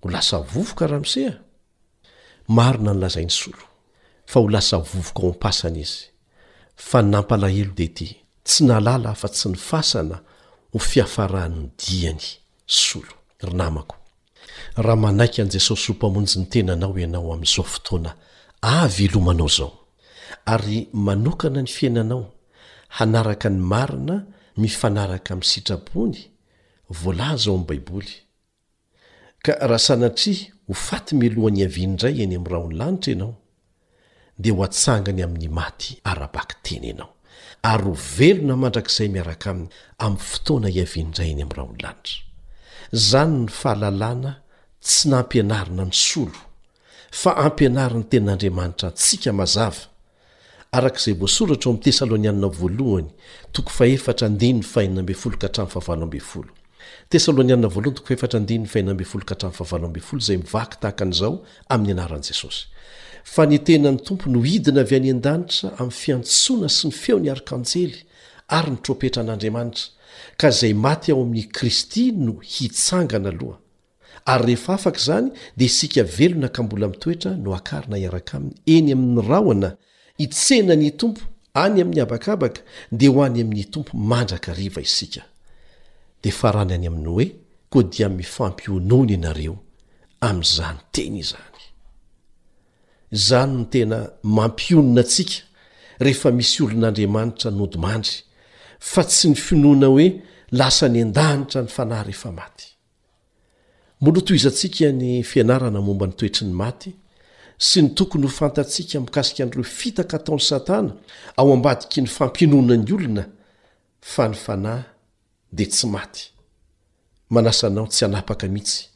ho 0.00 0.06
lasa 0.14 0.36
vovoka 0.52 0.84
rahamsea 0.90 1.32
maona 2.56 2.90
nylazainy 2.92 3.30
solo 3.40 3.62
fa 4.30 4.36
ho 4.40 4.46
lasa 4.54 4.76
vovoka 4.90 5.20
ao 5.22 5.30
ampasana 5.34 5.78
izy 5.84 6.04
fa 6.88 6.98
n 7.04 7.08
nampalahelo 7.14 7.72
dety 7.80 8.06
tsy 8.46 8.60
nalala 8.68 9.10
fa 9.20 9.28
tsy 9.34 9.46
ny 9.54 9.58
fasana 9.70 10.16
ho 10.74 10.78
fiafarahan'ny 10.90 11.66
diany 11.80 12.26
solo 12.80 13.14
r 13.48 13.52
namako 13.60 13.99
raha 14.76 14.96
manaika 14.96 15.42
an' 15.42 15.50
jesosy 15.50 15.86
ho 15.92 15.94
mpamonjy 15.94 16.38
ny 16.38 16.46
tenanao 16.52 16.94
ianao 16.98 17.32
amin'izao 17.34 17.64
fotoana 17.72 18.12
avy 18.62 19.04
elomanao 19.08 19.48
izao 19.52 19.70
ary 20.52 20.88
manokana 20.92 21.60
ny 21.62 21.66
fiainanao 21.76 22.24
hanaraka 22.96 23.48
ny 23.54 23.60
marina 23.72 24.16
mifanaraka 24.62 25.30
amin'y 25.34 25.48
sitrapony 25.52 26.18
voala 27.00 27.36
zao 27.42 27.54
am'n 27.54 27.66
baiboly 27.70 28.12
ka 29.44 29.52
raha 29.68 29.78
sanatria 29.88 30.40
ho 30.68 30.74
faty 30.86 31.12
milohany 31.22 31.58
iaviandray 31.64 32.14
eny 32.24 32.34
amin'nyraha 32.38 32.64
ony 32.66 32.76
lanitra 32.80 33.10
ianao 33.12 33.34
dia 34.42 34.52
ho 34.56 34.62
atsangany 34.68 35.20
amin'ny 35.26 35.48
maty 35.60 35.90
arabaky 36.10 36.54
teny 36.64 36.84
ianao 36.90 37.10
ary 37.72 37.84
ho 37.90 37.94
velona 38.18 38.54
mandrakizay 38.62 39.08
miaraka 39.16 39.46
amin'ny 39.52 39.68
amin'ny 40.04 40.20
fotoana 40.30 40.68
hiaviandray 40.76 41.28
eny 41.32 41.42
amin'ny 41.42 41.54
raha 41.56 41.68
ony 41.68 41.82
lanitra 41.82 42.16
zany 43.10 43.34
ny 43.42 43.48
fahalalana 43.60 44.30
tsy 44.80 45.08
nampianarina 45.08 45.84
ny 45.84 45.92
solo 45.92 46.38
fa 47.20 47.32
ampianariny 47.44 48.04
tenin'andriamanitra 48.10 48.88
ntsika 48.94 49.30
mazava 49.40 49.82
arak'izay 50.78 51.14
soratr'yel 51.28 51.76
zay 60.26 60.38
mivaky 60.38 60.76
tahaka 60.82 61.02
an'izao 61.04 61.34
amin'ny 61.74 61.92
anaran' 62.00 62.24
jesosy 62.28 62.62
fa 63.32 63.42
ny 63.46 63.58
tenany 63.60 63.96
tompo 64.00 64.30
no 64.30 64.40
hidina 64.50 64.80
avy 64.86 64.96
any 65.00 65.10
an-danitra 65.16 65.68
amin'ny 65.80 65.92
fiantsoana 66.02 66.68
sy 66.76 66.88
ny 66.88 66.92
feony 67.02 67.28
arkantsely 67.30 67.94
ary 68.58 68.70
nytropetra 68.72 69.20
an'andriamanitra 69.22 69.92
ka 70.40 70.48
izay 70.48 70.72
maty 70.72 71.12
ao 71.12 71.20
amin'ny 71.22 71.44
kristy 71.52 72.12
no 72.16 72.40
hitsangana 72.40 73.28
aloh 73.28 73.59
ary 74.32 74.46
rehefa 74.54 74.74
afaka 74.74 74.98
izany 74.98 75.28
dia 75.56 75.66
isika 75.66 76.02
velona 76.04 76.48
ka 76.48 76.62
mbola 76.62 76.88
mitoetra 76.88 77.30
no 77.36 77.54
akarina 77.58 77.96
iaraka 77.98 78.32
aminy 78.36 78.52
eny 78.76 78.92
amin'ny 78.92 79.20
rahona 79.28 79.70
itsena 80.24 80.74
ny 80.76 80.90
tompo 81.00 81.20
any 81.54 81.80
amin'ny 81.82 82.00
abakabaka 82.02 82.60
dia 82.92 83.10
ho 83.10 83.18
any 83.24 83.40
amin'ny 83.42 83.64
tompo 83.70 83.92
mandraka 84.10 84.52
riva 84.54 84.80
isika 84.80 85.22
de 86.22 86.30
farany 86.30 86.72
any 86.78 86.86
amin'ny 86.86 87.08
oe 87.16 87.26
ko 87.72 87.82
dia 87.82 88.08
mifampionona 88.08 89.12
ianareo 89.14 89.56
amin'izany 90.28 90.78
tena 90.92 91.18
izany 91.22 91.64
izany 93.18 93.52
ny 93.58 93.64
tena 93.74 93.98
mampionona 94.22 95.00
antsika 95.04 95.36
rehefa 96.04 96.30
misy 96.38 96.56
olon'andriamanitra 96.64 97.50
nodimandry 97.58 98.18
fa 98.92 99.02
tsy 99.04 99.26
ny 99.30 99.36
finoana 99.46 99.86
hoe 99.94 100.06
lasa 100.58 100.86
ny 100.88 101.00
an-danitra 101.06 101.60
ny 101.66 101.70
fanahy 101.76 102.04
rehefa 102.10 102.30
maty 102.38 102.69
moloto 104.00 104.34
izantsika 104.34 104.84
ny 104.92 105.22
fianarana 105.22 105.80
momba 105.80 106.06
ny 106.06 106.12
toetry 106.12 106.46
ny 106.46 106.52
maty 106.54 106.92
sy 107.60 107.82
ny 107.82 107.90
tokony 107.94 108.24
ho 108.26 108.32
fantatsiaka 108.32 109.00
mikasika 109.00 109.42
andireo 109.44 109.64
fitaka 109.64 110.18
taon'ny 110.18 110.40
satana 110.40 110.92
ao 111.36 111.52
ambadiky 111.52 112.00
ny 112.02 112.06
fampinoana 112.08 112.76
ny 112.76 112.92
olona 112.94 113.24
fa 114.00 114.28
ny 114.28 114.34
fanahy 114.36 114.82
dia 115.52 115.66
tsy 115.68 115.86
maty 115.86 116.32
manasanao 117.30 117.86
tsy 117.86 118.04
hanapaka 118.04 118.48
mihitsy 118.48 118.86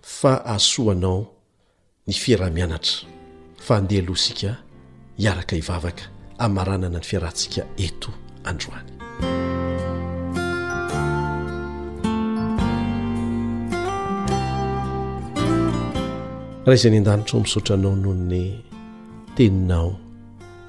fa 0.00 0.40
ahsoanao 0.44 1.26
ny 2.06 2.14
fiara-mianatra 2.14 3.04
fa 3.60 3.76
andehalohsika 3.76 4.56
hiaraka 5.16 5.56
hivavaka 5.56 6.02
amaranana 6.38 6.98
ny 6.98 7.04
fiarahntsika 7.04 7.66
eto 7.78 8.10
androany 8.44 8.96
raha 16.66 16.74
izayny 16.74 16.98
an-danitra 16.98 17.34
ao 17.38 17.42
misotra 17.42 17.74
anao 17.74 17.96
noho 17.96 18.14
ny 18.14 18.58
teninao 19.36 19.92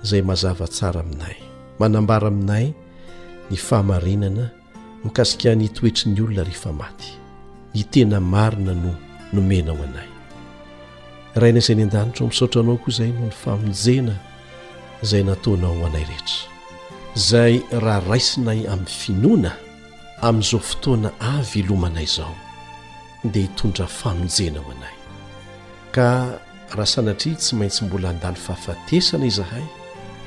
izay 0.03 0.21
mazavatsara 0.29 0.99
aminay 0.99 1.37
manambara 1.79 2.27
aminay 2.27 2.67
ny 3.49 3.57
fahamarenana 3.65 4.45
mikasikany 5.03 5.67
toetry 5.75 6.11
ny 6.13 6.21
olona 6.21 6.43
rehefa 6.45 6.71
maty 6.81 7.09
ny 7.73 7.81
tena 7.91 8.19
marina 8.19 8.73
no 8.77 8.93
nomena 9.33 9.71
ho 9.77 9.83
anay 9.89 10.07
raina 11.39 11.57
izay 11.63 11.75
ny 11.79 11.83
an-danitra 11.89 12.21
ao 12.23 12.29
misotra 12.29 12.59
anao 12.61 12.77
koa 12.83 12.93
izay 12.93 13.09
noho 13.15 13.25
ny 13.25 13.31
fanonjena 13.41 14.15
izay 15.03 15.23
nataonao 15.29 15.73
ho 15.81 15.85
anay 15.89 16.05
rehetra 16.11 16.37
izay 17.17 17.53
raha 17.83 18.01
raisinay 18.09 18.59
amin'ny 18.73 18.93
finoana 19.01 19.51
amin'izao 20.27 20.61
fotoana 20.69 21.09
avy 21.37 21.59
elomanay 21.65 22.05
izao 22.11 22.33
dia 23.33 23.45
hitondra 23.49 23.85
fanonjena 23.99 24.61
ho 24.65 24.71
anay 24.77 24.96
ka 25.97 26.37
raha 26.77 26.85
sanatria 26.93 27.35
tsy 27.41 27.55
maintsy 27.57 27.85
mbola 27.89 28.09
andano 28.13 28.37
fahafatesana 28.45 29.25
izahay 29.25 29.65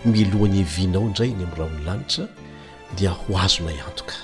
milohany 0.04 0.58
ivinao 0.66 1.02
indray 1.06 1.30
ny 1.30 1.42
amin'nyrahony 1.44 1.80
lanitra 1.86 2.26
dia 2.98 3.10
ho 3.10 3.38
azonay 3.38 3.78
antoka 3.88 4.18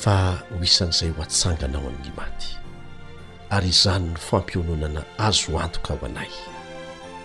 fa 0.00 0.16
ho 0.52 0.64
isan'izay 0.64 1.10
ho 1.16 1.22
atsanganao 1.22 1.84
amin'ny 1.90 2.12
maty 2.18 2.48
ary 3.50 3.68
izany 3.72 4.08
ny 4.12 4.16
fampiononana 4.28 5.02
azo 5.28 5.58
antoka 5.64 5.94
ho 5.96 6.06
anay 6.06 6.30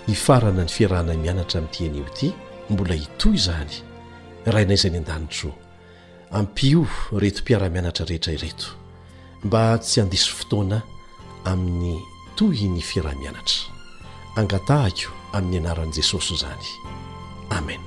hifarana 0.07 0.63
ny 0.63 0.71
fiarahana 0.75 1.13
mianatra 1.13 1.59
amin'tyan'o 1.59 2.07
ity 2.11 2.27
mbola 2.71 2.93
hitoy 3.03 3.35
izany 3.35 3.73
rainay 4.47 4.77
izay 4.79 4.91
ny 4.95 4.99
an-danitro 5.03 5.51
ampio 6.31 6.87
reto 7.21 7.41
mpiara-mianatra 7.43 8.05
rehetra 8.09 8.31
ireto 8.33 8.67
mba 9.43 9.61
tsy 9.83 9.99
handiso 10.01 10.31
fotoana 10.39 10.77
amin'ny 11.51 12.14
toy 12.35 12.67
ny 12.69 12.83
firaha-mianatra 12.83 13.71
angatahako 14.35 15.07
amin'ny 15.33 15.57
anaran'i 15.63 15.95
jesosy 15.95 16.35
zany 16.35 16.67
amen 17.49 17.79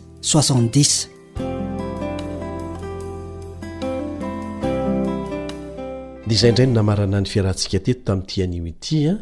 dea 6.27 6.35
izay 6.35 6.51
indray 6.51 6.67
ny 6.69 6.75
namarana 6.75 7.19
ny 7.21 7.27
fiarahantsika 7.29 7.81
teto 7.83 8.01
tami'ytianio 8.11 8.67
itia 8.71 9.13
ah. 9.15 9.19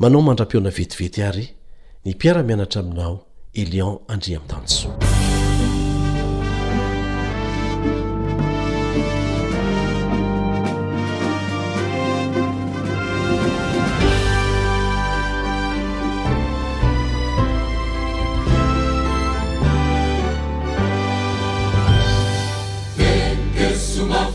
manao 0.00 0.22
mandra-peona 0.24 0.70
vetivety 0.72 1.22
ary 1.24 1.46
nypiara 2.04 2.42
mianatra 2.42 2.80
aminao 2.84 3.26
elion 3.52 3.98
andria 4.08 4.38
am'tanso 4.40 5.07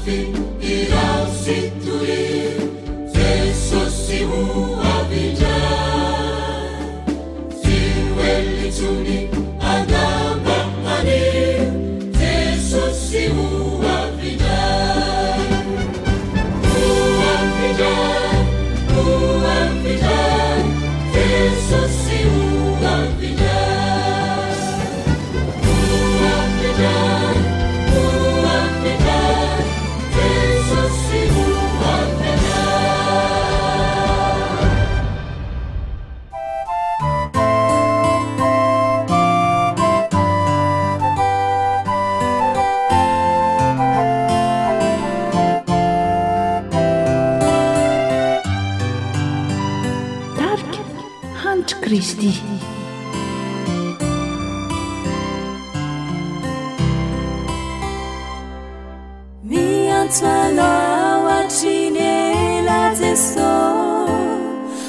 ف 0.06 0.43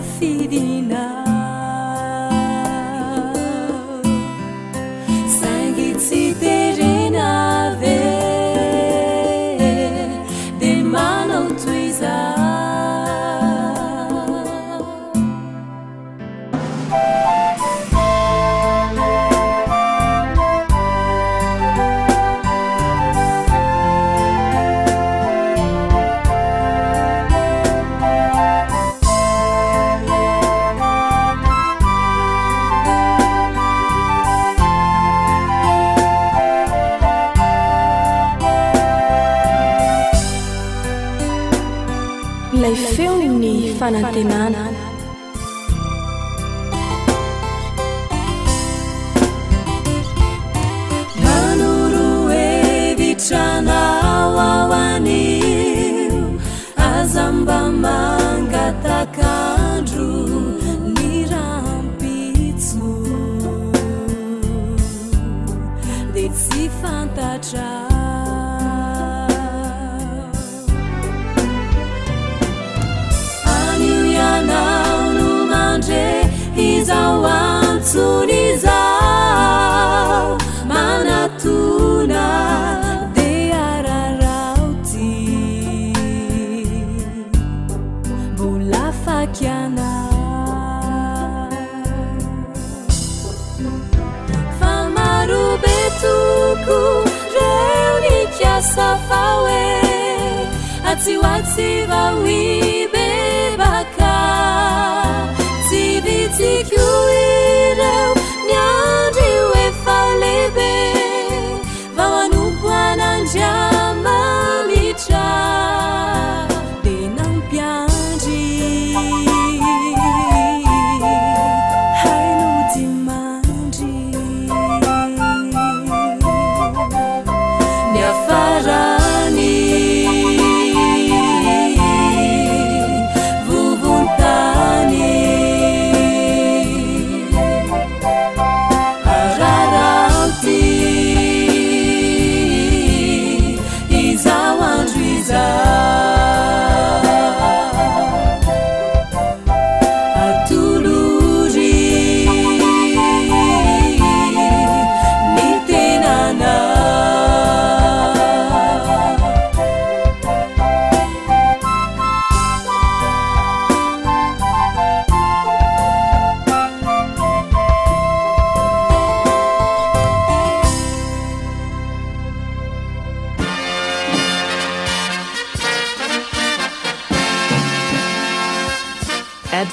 فيدي 0.00 0.71